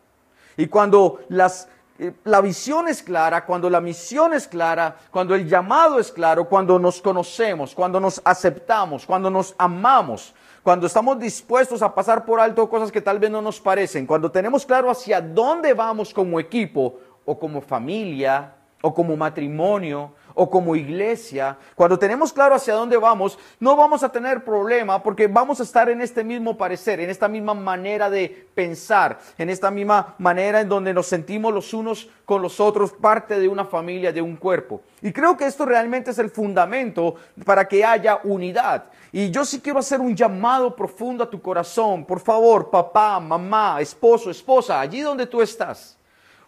Y 0.57 0.67
cuando 0.67 1.21
las 1.29 1.69
eh, 2.01 2.13
la 2.25 2.41
visión 2.41 2.89
es 2.89 3.01
clara, 3.01 3.45
cuando 3.45 3.71
la 3.71 3.81
misión 3.81 4.33
es 4.33 4.49
clara, 4.49 4.97
cuando 5.13 5.37
el 5.37 5.49
llamado 5.49 6.01
es 6.01 6.11
claro, 6.11 6.49
cuando 6.49 6.77
nos 6.77 7.01
conocemos, 7.01 7.73
cuando 7.73 8.01
nos 8.01 8.21
aceptamos, 8.25 9.07
cuando 9.07 9.31
nos 9.31 9.55
amamos, 9.59 10.35
cuando 10.63 10.87
estamos 10.87 11.19
dispuestos 11.19 11.83
a 11.83 11.95
pasar 11.95 12.25
por 12.25 12.39
alto 12.39 12.69
cosas 12.69 12.93
que 12.93 13.01
tal 13.01 13.19
vez 13.19 13.31
no 13.31 13.43
nos 13.43 13.61
parecen, 13.61 14.07
cuando 14.07 14.31
tenemos 14.31 14.65
claro 14.65 14.91
hacia 14.91 15.21
dónde 15.21 15.75
vamos 15.75 16.15
como 16.15 16.39
equipo 16.39 16.99
o 17.25 17.39
como 17.39 17.61
familia 17.61 18.55
o 18.81 18.95
como 18.95 19.17
matrimonio 19.17 20.13
o 20.35 20.51
como 20.51 20.77
iglesia, 20.77 21.57
cuando 21.75 21.99
tenemos 21.99 22.33
claro 22.33 22.55
hacia 22.55 22.75
dónde 22.75 22.97
vamos, 22.97 23.39
no 23.61 23.77
vamos 23.77 24.03
a 24.03 24.11
tener 24.11 24.45
problema 24.45 25.03
porque 25.03 25.27
vamos 25.27 25.61
a 25.61 25.63
estar 25.63 25.89
en 25.89 26.01
este 26.01 26.25
mismo 26.25 26.57
parecer, 26.57 27.01
en 27.01 27.11
esta 27.11 27.29
misma 27.29 27.55
manera 27.55 28.11
de 28.11 28.49
pensar, 28.55 29.19
en 29.39 29.51
esta 29.51 29.71
misma 29.71 30.15
manera 30.19 30.61
en 30.61 30.69
donde 30.69 30.95
nos 30.95 31.07
sentimos 31.07 31.53
los 31.53 31.73
unos 31.75 32.09
con 32.25 32.43
los 32.43 32.61
otros, 32.61 32.93
parte 32.93 33.39
de 33.39 33.49
una 33.49 33.65
familia, 33.65 34.13
de 34.13 34.23
un 34.23 34.37
cuerpo. 34.37 34.81
Y 35.03 35.13
creo 35.13 35.37
que 35.37 35.47
esto 35.47 35.67
realmente 35.67 36.13
es 36.13 36.19
el 36.19 36.31
fundamento 36.31 37.17
para 37.45 37.67
que 37.67 37.85
haya 37.85 38.21
unidad. 38.25 38.85
Y 39.11 39.31
yo 39.31 39.45
sí 39.45 39.61
quiero 39.61 39.81
hacer 39.81 40.01
un 40.01 40.17
llamado 40.17 40.75
profundo 40.75 41.25
a 41.25 41.31
tu 41.31 41.43
corazón. 41.43 42.05
Por 42.05 42.21
favor, 42.21 42.71
papá, 42.71 43.21
mamá, 43.21 43.81
esposo, 43.81 44.31
esposa, 44.31 44.81
allí 44.81 45.01
donde 45.01 45.27
tú 45.27 45.43
estás 45.43 45.99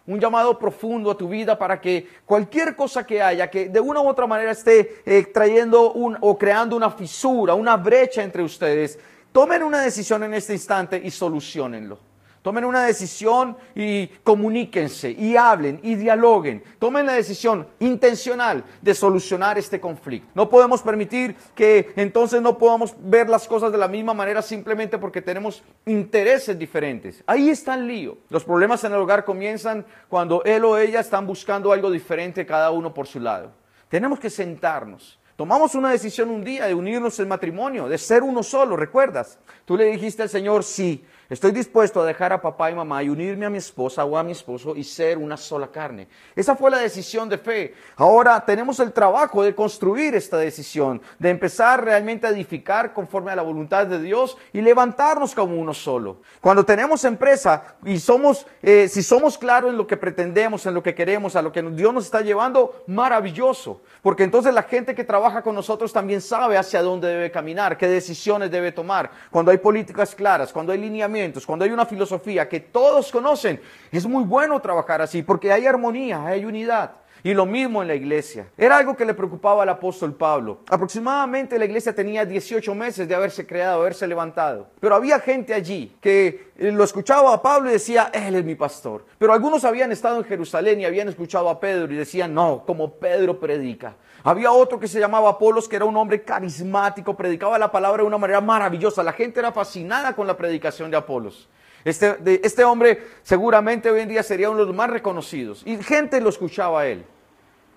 un 0.07 0.19
llamado 0.19 0.57
profundo 0.59 1.11
a 1.11 1.17
tu 1.17 1.27
vida 1.27 1.57
para 1.57 1.81
que 1.81 2.07
cualquier 2.25 2.75
cosa 2.75 3.05
que 3.05 3.21
haya, 3.21 3.49
que 3.49 3.69
de 3.69 3.79
una 3.79 4.01
u 4.01 4.07
otra 4.07 4.27
manera 4.27 4.51
esté 4.51 5.01
eh, 5.05 5.25
trayendo 5.33 5.81
o 5.81 6.37
creando 6.37 6.75
una 6.75 6.91
fisura, 6.91 7.55
una 7.55 7.75
brecha 7.77 8.23
entre 8.23 8.43
ustedes, 8.43 8.99
tomen 9.31 9.63
una 9.63 9.81
decisión 9.81 10.23
en 10.23 10.33
este 10.33 10.53
instante 10.53 11.01
y 11.03 11.11
solucionenlo. 11.11 12.14
Tomen 12.45 12.63
una 12.63 12.85
decisión 12.85 13.57
y 13.73 14.05
comuníquense 14.23 15.09
y 15.09 15.35
hablen 15.35 15.79
y 15.81 15.95
dialoguen. 15.95 16.61
Tomen 16.77 17.07
la 17.07 17.13
decisión 17.13 17.67
intencional 17.79 18.63
de 18.83 18.93
solucionar 18.93 19.57
este 19.57 19.81
conflicto. 19.81 20.29
No 20.35 20.47
podemos 20.47 20.83
permitir 20.83 21.35
que 21.55 21.91
entonces 21.95 22.43
no 22.43 22.59
podamos 22.59 22.93
ver 22.99 23.29
las 23.29 23.47
cosas 23.47 23.71
de 23.71 23.79
la 23.79 23.87
misma 23.87 24.13
manera 24.13 24.43
simplemente 24.43 24.99
porque 24.99 25.23
tenemos 25.23 25.63
intereses 25.87 26.59
diferentes. 26.59 27.23
Ahí 27.25 27.49
está 27.49 27.73
el 27.73 27.87
lío. 27.87 28.19
Los 28.29 28.43
problemas 28.43 28.83
en 28.83 28.91
el 28.91 28.99
hogar 28.99 29.25
comienzan 29.25 29.83
cuando 30.07 30.43
él 30.43 30.65
o 30.65 30.77
ella 30.77 30.99
están 30.99 31.25
buscando 31.25 31.71
algo 31.71 31.89
diferente 31.89 32.45
cada 32.45 32.69
uno 32.69 32.93
por 32.93 33.07
su 33.07 33.19
lado. 33.19 33.53
Tenemos 33.89 34.19
que 34.19 34.29
sentarnos. 34.29 35.17
Tomamos 35.35 35.75
una 35.75 35.89
decisión 35.89 36.29
un 36.29 36.45
día 36.45 36.65
de 36.65 36.73
unirnos 36.73 37.19
en 37.19 37.27
matrimonio, 37.27 37.89
de 37.89 37.97
ser 37.97 38.23
uno 38.23 38.41
solo, 38.41 38.77
¿recuerdas? 38.77 39.37
Tú 39.65 39.75
le 39.75 39.85
dijiste 39.85 40.21
al 40.21 40.29
Señor, 40.29 40.63
sí, 40.63 41.03
Estoy 41.27 41.51
dispuesto 41.51 42.01
a 42.01 42.05
dejar 42.05 42.33
a 42.33 42.41
papá 42.41 42.69
y 42.69 42.75
mamá 42.75 43.01
y 43.01 43.09
unirme 43.09 43.47
a 43.47 43.49
mi 43.49 43.57
esposa 43.57 44.05
o 44.05 44.15
a 44.15 44.23
mi 44.23 44.31
esposo 44.31 44.75
y 44.75 44.83
ser 44.83 45.17
una 45.17 45.37
sola 45.37 45.71
carne. 45.71 46.07
Esa 46.35 46.55
fue 46.55 46.69
la 46.69 46.77
decisión 46.77 47.27
de 47.27 47.39
fe. 47.39 47.73
Ahora 47.95 48.45
tenemos 48.45 48.79
el 48.79 48.93
trabajo 48.93 49.41
de 49.41 49.55
construir 49.55 50.13
esta 50.13 50.37
decisión, 50.37 51.01
de 51.17 51.31
empezar 51.31 51.83
realmente 51.83 52.27
a 52.27 52.29
edificar 52.29 52.93
conforme 52.93 53.31
a 53.31 53.35
la 53.35 53.41
voluntad 53.41 53.87
de 53.87 53.99
Dios 53.99 54.37
y 54.53 54.61
levantarnos 54.61 55.33
como 55.33 55.55
uno 55.55 55.73
solo. 55.73 56.21
Cuando 56.41 56.63
tenemos 56.63 57.03
empresa 57.05 57.75
y 57.83 57.97
somos, 57.99 58.45
eh, 58.61 58.87
si 58.87 59.01
somos 59.01 59.39
claros 59.39 59.71
en 59.71 59.77
lo 59.77 59.87
que 59.87 59.97
pretendemos, 59.97 60.67
en 60.67 60.75
lo 60.75 60.83
que 60.83 60.93
queremos, 60.93 61.35
a 61.35 61.41
lo 61.41 61.51
que 61.51 61.63
Dios 61.63 61.91
nos 61.91 62.05
está 62.05 62.21
llevando, 62.21 62.83
maravilloso. 62.85 63.81
Porque 64.03 64.23
entonces 64.23 64.53
la 64.53 64.63
gente 64.63 64.93
que 64.93 65.03
trabaja 65.03 65.41
con 65.41 65.55
nosotros 65.55 65.91
también 65.91 66.21
sabe 66.21 66.55
hacia 66.55 66.83
dónde 66.83 67.07
debe 67.07 67.31
caminar, 67.31 67.79
qué 67.79 67.87
decisiones 67.87 68.51
debe 68.51 68.71
tomar. 68.71 69.09
Cuando 69.31 69.49
hay 69.49 69.57
políticas 69.57 70.13
claras, 70.13 70.53
cuando 70.53 70.71
hay 70.71 70.77
lineamientos 70.77 71.14
cuando 71.45 71.65
hay 71.65 71.71
una 71.71 71.85
filosofía 71.85 72.47
que 72.47 72.59
todos 72.59 73.11
conocen, 73.11 73.59
es 73.91 74.05
muy 74.05 74.23
bueno 74.23 74.59
trabajar 74.59 75.01
así 75.01 75.23
porque 75.23 75.51
hay 75.51 75.65
armonía, 75.65 76.25
hay 76.25 76.45
unidad. 76.45 76.91
Y 77.23 77.33
lo 77.33 77.47
mismo 77.47 77.81
en 77.81 77.87
la 77.87 77.95
iglesia. 77.95 78.45
Era 78.55 78.77
algo 78.77 78.95
que 78.95 79.03
le 79.03 79.15
preocupaba 79.15 79.63
al 79.63 79.69
apóstol 79.69 80.13
Pablo. 80.13 80.59
Aproximadamente 80.69 81.57
la 81.57 81.65
iglesia 81.65 81.95
tenía 81.95 82.23
18 82.23 82.75
meses 82.75 83.07
de 83.07 83.15
haberse 83.15 83.47
creado, 83.47 83.81
haberse 83.81 84.05
levantado. 84.05 84.67
Pero 84.79 84.93
había 84.93 85.19
gente 85.19 85.51
allí 85.51 85.95
que 85.99 86.51
eh, 86.55 86.71
lo 86.71 86.83
escuchaba 86.83 87.33
a 87.33 87.41
Pablo 87.41 87.71
y 87.71 87.73
decía, 87.73 88.11
Él 88.13 88.35
es 88.35 88.45
mi 88.45 88.53
pastor. 88.53 89.05
Pero 89.17 89.33
algunos 89.33 89.65
habían 89.65 89.91
estado 89.91 90.19
en 90.19 90.25
Jerusalén 90.25 90.79
y 90.79 90.85
habían 90.85 91.09
escuchado 91.09 91.49
a 91.49 91.59
Pedro 91.59 91.91
y 91.91 91.95
decían, 91.95 92.31
no, 92.31 92.63
como 92.63 92.91
Pedro 92.91 93.39
predica. 93.39 93.95
Había 94.25 94.51
otro 94.51 94.79
que 94.79 94.87
se 94.87 94.99
llamaba 94.99 95.29
Apolos, 95.29 95.69
que 95.69 95.75
era 95.75 95.85
un 95.85 95.95
hombre 95.95 96.23
carismático, 96.23 97.15
predicaba 97.15 97.59
la 97.59 97.71
palabra 97.71 98.01
de 98.01 98.07
una 98.07 98.17
manera 98.17 98.41
maravillosa. 98.41 99.03
La 99.03 99.13
gente 99.13 99.39
era 99.39 99.51
fascinada 99.51 100.15
con 100.15 100.25
la 100.25 100.35
predicación 100.35 100.89
de 100.89 100.97
Apolos. 100.97 101.47
Este, 101.83 102.17
este 102.43 102.63
hombre 102.63 103.03
seguramente 103.21 103.87
hoy 103.91 103.99
en 103.99 104.09
día 104.09 104.23
sería 104.23 104.49
uno 104.49 104.61
de 104.61 104.65
los 104.65 104.75
más 104.75 104.89
reconocidos. 104.89 105.61
Y 105.63 105.77
gente 105.77 106.19
lo 106.19 106.29
escuchaba 106.29 106.81
a 106.81 106.87
él. 106.87 107.05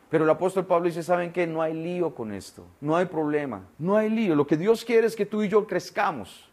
Pero 0.09 0.25
el 0.25 0.31
apóstol 0.31 0.65
Pablo 0.65 0.87
dice, 0.87 1.03
¿saben 1.03 1.35
qué? 1.35 1.47
No 1.47 1.61
hay 1.61 1.75
lío 1.75 2.15
con 2.15 2.33
esto. 2.33 2.65
No 2.81 2.97
hay 2.97 3.05
problema. 3.05 3.69
No 3.77 3.99
hay 3.99 4.09
lío. 4.09 4.35
Lo 4.35 4.47
que 4.47 4.57
Dios 4.57 4.87
quiere 4.87 5.07
es 5.07 5.15
que 5.15 5.27
tú 5.27 5.43
y 5.43 5.51
yo 5.51 5.67
crezcamos. 5.67 6.49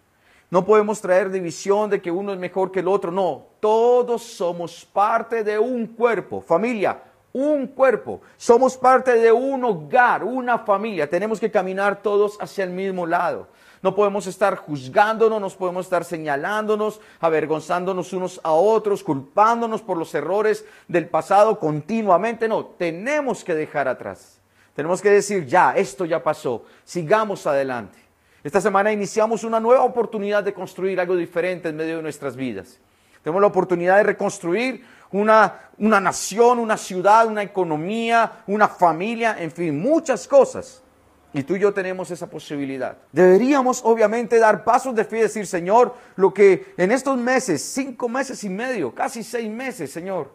No 0.49 0.65
podemos 0.65 0.99
traer 0.99 1.31
división 1.31 1.89
de 1.89 2.01
que 2.01 2.11
uno 2.11 2.33
es 2.33 2.37
mejor 2.37 2.69
que 2.69 2.81
el 2.81 2.89
otro. 2.89 3.11
No, 3.11 3.45
todos 3.61 4.23
somos 4.23 4.83
parte 4.83 5.41
de 5.41 5.57
un 5.57 5.87
cuerpo. 5.87 6.41
Familia, 6.41 7.01
un 7.35 7.67
cuerpo, 7.67 8.21
somos 8.37 8.77
parte 8.77 9.11
de 9.15 9.29
un 9.29 9.61
hogar, 9.65 10.23
una 10.23 10.59
familia, 10.59 11.09
tenemos 11.09 11.37
que 11.37 11.51
caminar 11.51 12.01
todos 12.01 12.37
hacia 12.39 12.63
el 12.63 12.69
mismo 12.69 13.05
lado. 13.05 13.49
No 13.81 13.93
podemos 13.93 14.25
estar 14.25 14.55
juzgándonos, 14.55 15.41
no 15.41 15.49
podemos 15.49 15.85
estar 15.85 16.05
señalándonos, 16.05 17.01
avergonzándonos 17.19 18.13
unos 18.13 18.39
a 18.41 18.53
otros, 18.53 19.03
culpándonos 19.03 19.81
por 19.81 19.97
los 19.97 20.15
errores 20.15 20.65
del 20.87 21.09
pasado 21.09 21.59
continuamente. 21.59 22.47
No, 22.47 22.65
tenemos 22.65 23.43
que 23.43 23.53
dejar 23.53 23.89
atrás. 23.89 24.39
Tenemos 24.73 25.01
que 25.01 25.09
decir, 25.09 25.45
ya, 25.45 25.75
esto 25.75 26.05
ya 26.05 26.23
pasó, 26.23 26.63
sigamos 26.85 27.45
adelante. 27.45 27.99
Esta 28.45 28.61
semana 28.61 28.93
iniciamos 28.93 29.43
una 29.43 29.59
nueva 29.59 29.83
oportunidad 29.83 30.41
de 30.41 30.53
construir 30.53 31.01
algo 31.01 31.17
diferente 31.17 31.67
en 31.67 31.75
medio 31.75 31.97
de 31.97 32.01
nuestras 32.01 32.37
vidas. 32.37 32.79
Tenemos 33.25 33.41
la 33.41 33.47
oportunidad 33.47 33.97
de 33.97 34.03
reconstruir 34.03 34.85
una, 35.11 35.69
una 35.77 35.99
nación, 35.99 36.59
una 36.59 36.77
ciudad, 36.77 37.27
una 37.27 37.43
economía, 37.43 38.43
una 38.47 38.67
familia, 38.67 39.35
en 39.39 39.51
fin, 39.51 39.79
muchas 39.79 40.27
cosas. 40.27 40.81
Y 41.33 41.43
tú 41.43 41.55
y 41.55 41.59
yo 41.59 41.73
tenemos 41.73 42.09
esa 42.11 42.29
posibilidad. 42.29 42.97
Deberíamos 43.11 43.81
obviamente 43.83 44.39
dar 44.39 44.63
pasos 44.63 44.95
de 44.95 45.03
fe 45.03 45.17
y 45.17 45.21
decir, 45.23 45.45
Señor, 45.45 45.93
lo 46.15 46.33
que 46.33 46.73
en 46.77 46.91
estos 46.93 47.17
meses, 47.17 47.61
cinco 47.61 48.07
meses 48.07 48.41
y 48.45 48.49
medio, 48.49 48.95
casi 48.95 49.21
seis 49.21 49.49
meses, 49.49 49.91
Señor, 49.91 50.31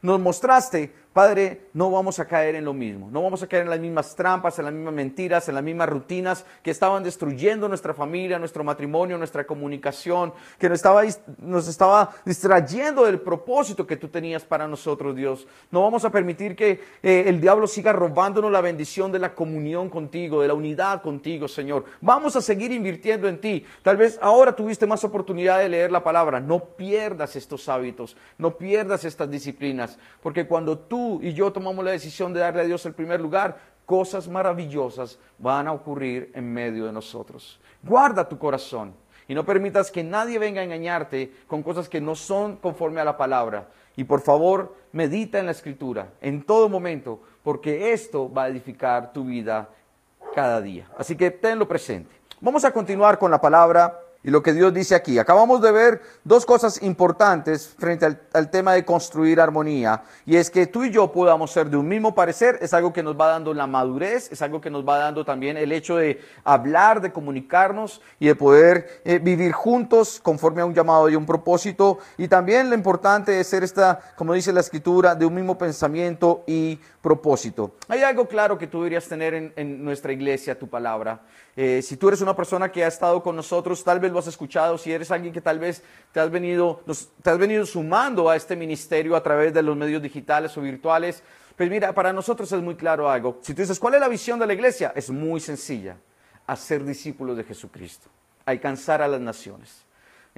nos 0.00 0.18
mostraste, 0.18 0.94
Padre, 1.12 1.68
no 1.72 1.90
vamos 1.90 2.18
a 2.20 2.26
caer 2.26 2.54
en 2.54 2.64
lo 2.64 2.74
mismo, 2.74 3.08
no 3.10 3.22
vamos 3.22 3.42
a 3.42 3.46
caer 3.46 3.62
en 3.62 3.70
las 3.70 3.80
mismas 3.80 4.14
trampas, 4.14 4.58
en 4.58 4.66
las 4.66 4.74
mismas 4.74 4.92
mentiras, 4.92 5.48
en 5.48 5.54
las 5.54 5.64
mismas 5.64 5.88
rutinas 5.88 6.44
que 6.62 6.70
estaban 6.70 7.02
destruyendo 7.02 7.66
nuestra 7.66 7.94
familia, 7.94 8.38
nuestro 8.38 8.62
matrimonio, 8.62 9.16
nuestra 9.16 9.46
comunicación, 9.46 10.34
que 10.58 10.68
nos 10.68 10.76
estaba, 10.76 11.02
nos 11.38 11.66
estaba 11.66 12.10
distrayendo 12.24 13.06
del 13.06 13.20
propósito 13.20 13.86
que 13.86 13.96
tú 13.96 14.08
tenías 14.08 14.44
para 14.44 14.68
nosotros, 14.68 15.16
Dios. 15.16 15.46
No 15.70 15.82
vamos 15.82 16.04
a 16.04 16.10
permitir 16.10 16.54
que 16.54 16.80
eh, 17.02 17.24
el 17.26 17.40
diablo 17.40 17.66
siga 17.66 17.92
robándonos 17.92 18.52
la 18.52 18.60
bendición 18.60 19.10
de 19.10 19.18
la 19.18 19.34
comunión 19.34 19.88
contigo, 19.88 20.42
de 20.42 20.48
la 20.48 20.54
unidad 20.54 21.00
contigo, 21.00 21.48
Señor. 21.48 21.84
Vamos 22.02 22.36
a 22.36 22.42
seguir 22.42 22.70
invirtiendo 22.70 23.28
en 23.28 23.40
ti. 23.40 23.64
Tal 23.82 23.96
vez 23.96 24.18
ahora 24.20 24.54
tuviste 24.54 24.86
más 24.86 25.02
oportunidad 25.04 25.58
de 25.58 25.70
leer 25.70 25.90
la 25.90 26.04
palabra. 26.04 26.38
No 26.38 26.60
pierdas 26.76 27.34
estos 27.34 27.68
hábitos, 27.68 28.16
no 28.36 28.58
pierdas 28.58 29.04
estas 29.04 29.30
disciplinas, 29.30 29.98
porque 30.22 30.46
cuando 30.46 30.78
tú 30.78 30.97
y 31.22 31.32
yo 31.32 31.52
tomamos 31.52 31.84
la 31.84 31.92
decisión 31.92 32.32
de 32.32 32.40
darle 32.40 32.62
a 32.62 32.64
Dios 32.64 32.84
el 32.86 32.94
primer 32.94 33.20
lugar, 33.20 33.58
cosas 33.86 34.28
maravillosas 34.28 35.18
van 35.38 35.66
a 35.66 35.72
ocurrir 35.72 36.30
en 36.34 36.52
medio 36.52 36.86
de 36.86 36.92
nosotros. 36.92 37.60
Guarda 37.82 38.28
tu 38.28 38.38
corazón 38.38 38.94
y 39.26 39.34
no 39.34 39.44
permitas 39.44 39.90
que 39.90 40.04
nadie 40.04 40.38
venga 40.38 40.60
a 40.60 40.64
engañarte 40.64 41.32
con 41.46 41.62
cosas 41.62 41.88
que 41.88 42.00
no 42.00 42.14
son 42.14 42.56
conforme 42.56 43.00
a 43.00 43.04
la 43.04 43.16
palabra. 43.16 43.68
Y 43.96 44.04
por 44.04 44.20
favor, 44.20 44.74
medita 44.92 45.38
en 45.38 45.46
la 45.46 45.52
escritura 45.52 46.10
en 46.20 46.42
todo 46.44 46.68
momento, 46.68 47.20
porque 47.42 47.92
esto 47.92 48.32
va 48.32 48.44
a 48.44 48.48
edificar 48.48 49.12
tu 49.12 49.24
vida 49.24 49.68
cada 50.34 50.60
día. 50.60 50.88
Así 50.96 51.16
que 51.16 51.30
tenlo 51.30 51.66
presente. 51.66 52.14
Vamos 52.40 52.64
a 52.64 52.70
continuar 52.70 53.18
con 53.18 53.30
la 53.30 53.40
palabra 53.40 53.98
y 54.24 54.30
lo 54.30 54.42
que 54.42 54.52
Dios 54.52 54.74
dice 54.74 54.94
aquí. 54.96 55.18
Acabamos 55.18 55.62
de 55.62 55.70
ver 55.70 56.02
dos 56.24 56.44
cosas 56.44 56.82
importantes 56.82 57.68
frente 57.78 58.04
al, 58.04 58.50
tema 58.50 58.72
de 58.72 58.84
construir 58.84 59.40
armonía. 59.40 60.02
Y 60.26 60.36
es 60.36 60.50
que 60.50 60.66
tú 60.66 60.84
y 60.84 60.90
yo 60.90 61.12
podamos 61.12 61.52
ser 61.52 61.70
de 61.70 61.76
un 61.76 61.86
mismo 61.86 62.14
parecer, 62.14 62.58
es 62.60 62.74
algo 62.74 62.92
que 62.92 63.02
nos 63.02 63.18
va 63.18 63.28
dando 63.28 63.54
la 63.54 63.66
madurez, 63.66 64.30
es 64.32 64.42
algo 64.42 64.60
que 64.60 64.70
nos 64.70 64.86
va 64.86 64.98
dando 64.98 65.24
también 65.24 65.56
el 65.56 65.70
hecho 65.70 65.96
de 65.96 66.20
hablar, 66.42 67.00
de 67.00 67.12
comunicarnos 67.12 68.00
y 68.18 68.26
de 68.26 68.34
poder 68.34 69.02
eh, 69.04 69.20
vivir 69.20 69.52
juntos 69.52 70.20
conforme 70.20 70.62
a 70.62 70.66
un 70.66 70.74
llamado 70.74 71.08
y 71.08 71.14
un 71.14 71.24
propósito. 71.24 71.98
Y 72.16 72.26
también 72.26 72.70
lo 72.70 72.74
importante 72.74 73.32
de 73.32 73.44
ser 73.44 73.62
esta, 73.62 74.00
como 74.16 74.34
dice 74.34 74.52
la 74.52 74.60
escritura, 74.60 75.14
de 75.14 75.26
un 75.26 75.34
mismo 75.34 75.56
pensamiento 75.56 76.42
y 76.46 76.80
propósito. 77.00 77.76
Hay 77.86 78.02
algo 78.02 78.26
claro 78.26 78.58
que 78.58 78.66
tú 78.66 78.78
deberías 78.78 79.06
tener 79.06 79.34
en, 79.34 79.52
en 79.54 79.84
nuestra 79.84 80.12
iglesia, 80.12 80.58
tu 80.58 80.68
palabra. 80.68 81.20
Eh, 81.60 81.82
si 81.82 81.96
tú 81.96 82.06
eres 82.06 82.20
una 82.20 82.36
persona 82.36 82.70
que 82.70 82.84
ha 82.84 82.86
estado 82.86 83.20
con 83.20 83.34
nosotros, 83.34 83.82
tal 83.82 83.98
vez 84.08 84.12
lo 84.12 84.18
has 84.18 84.26
escuchado. 84.26 84.78
Si 84.78 84.92
eres 84.92 85.10
alguien 85.10 85.32
que 85.32 85.40
tal 85.40 85.58
vez 85.58 85.82
te 86.12 86.20
has 86.20 86.30
venido, 86.30 86.82
te 87.22 87.30
has 87.30 87.38
venido 87.38 87.64
sumando 87.66 88.28
a 88.28 88.36
este 88.36 88.56
ministerio 88.56 89.16
a 89.16 89.22
través 89.22 89.52
de 89.54 89.62
los 89.62 89.76
medios 89.76 90.02
digitales 90.02 90.56
o 90.56 90.60
virtuales, 90.60 91.22
pues 91.56 91.68
mira, 91.70 91.92
para 91.92 92.12
nosotros 92.12 92.50
es 92.52 92.62
muy 92.62 92.76
claro 92.76 93.10
algo. 93.10 93.38
Si 93.42 93.54
tú 93.54 93.62
dices, 93.62 93.78
¿cuál 93.78 93.94
es 93.94 94.00
la 94.00 94.08
visión 94.08 94.38
de 94.38 94.46
la 94.46 94.54
iglesia? 94.54 94.92
Es 94.94 95.10
muy 95.10 95.40
sencilla. 95.40 95.96
Hacer 96.46 96.84
discípulos 96.84 97.36
de 97.36 97.44
Jesucristo. 97.44 98.08
Alcanzar 98.46 99.02
a 99.02 99.08
las 99.08 99.20
naciones 99.20 99.87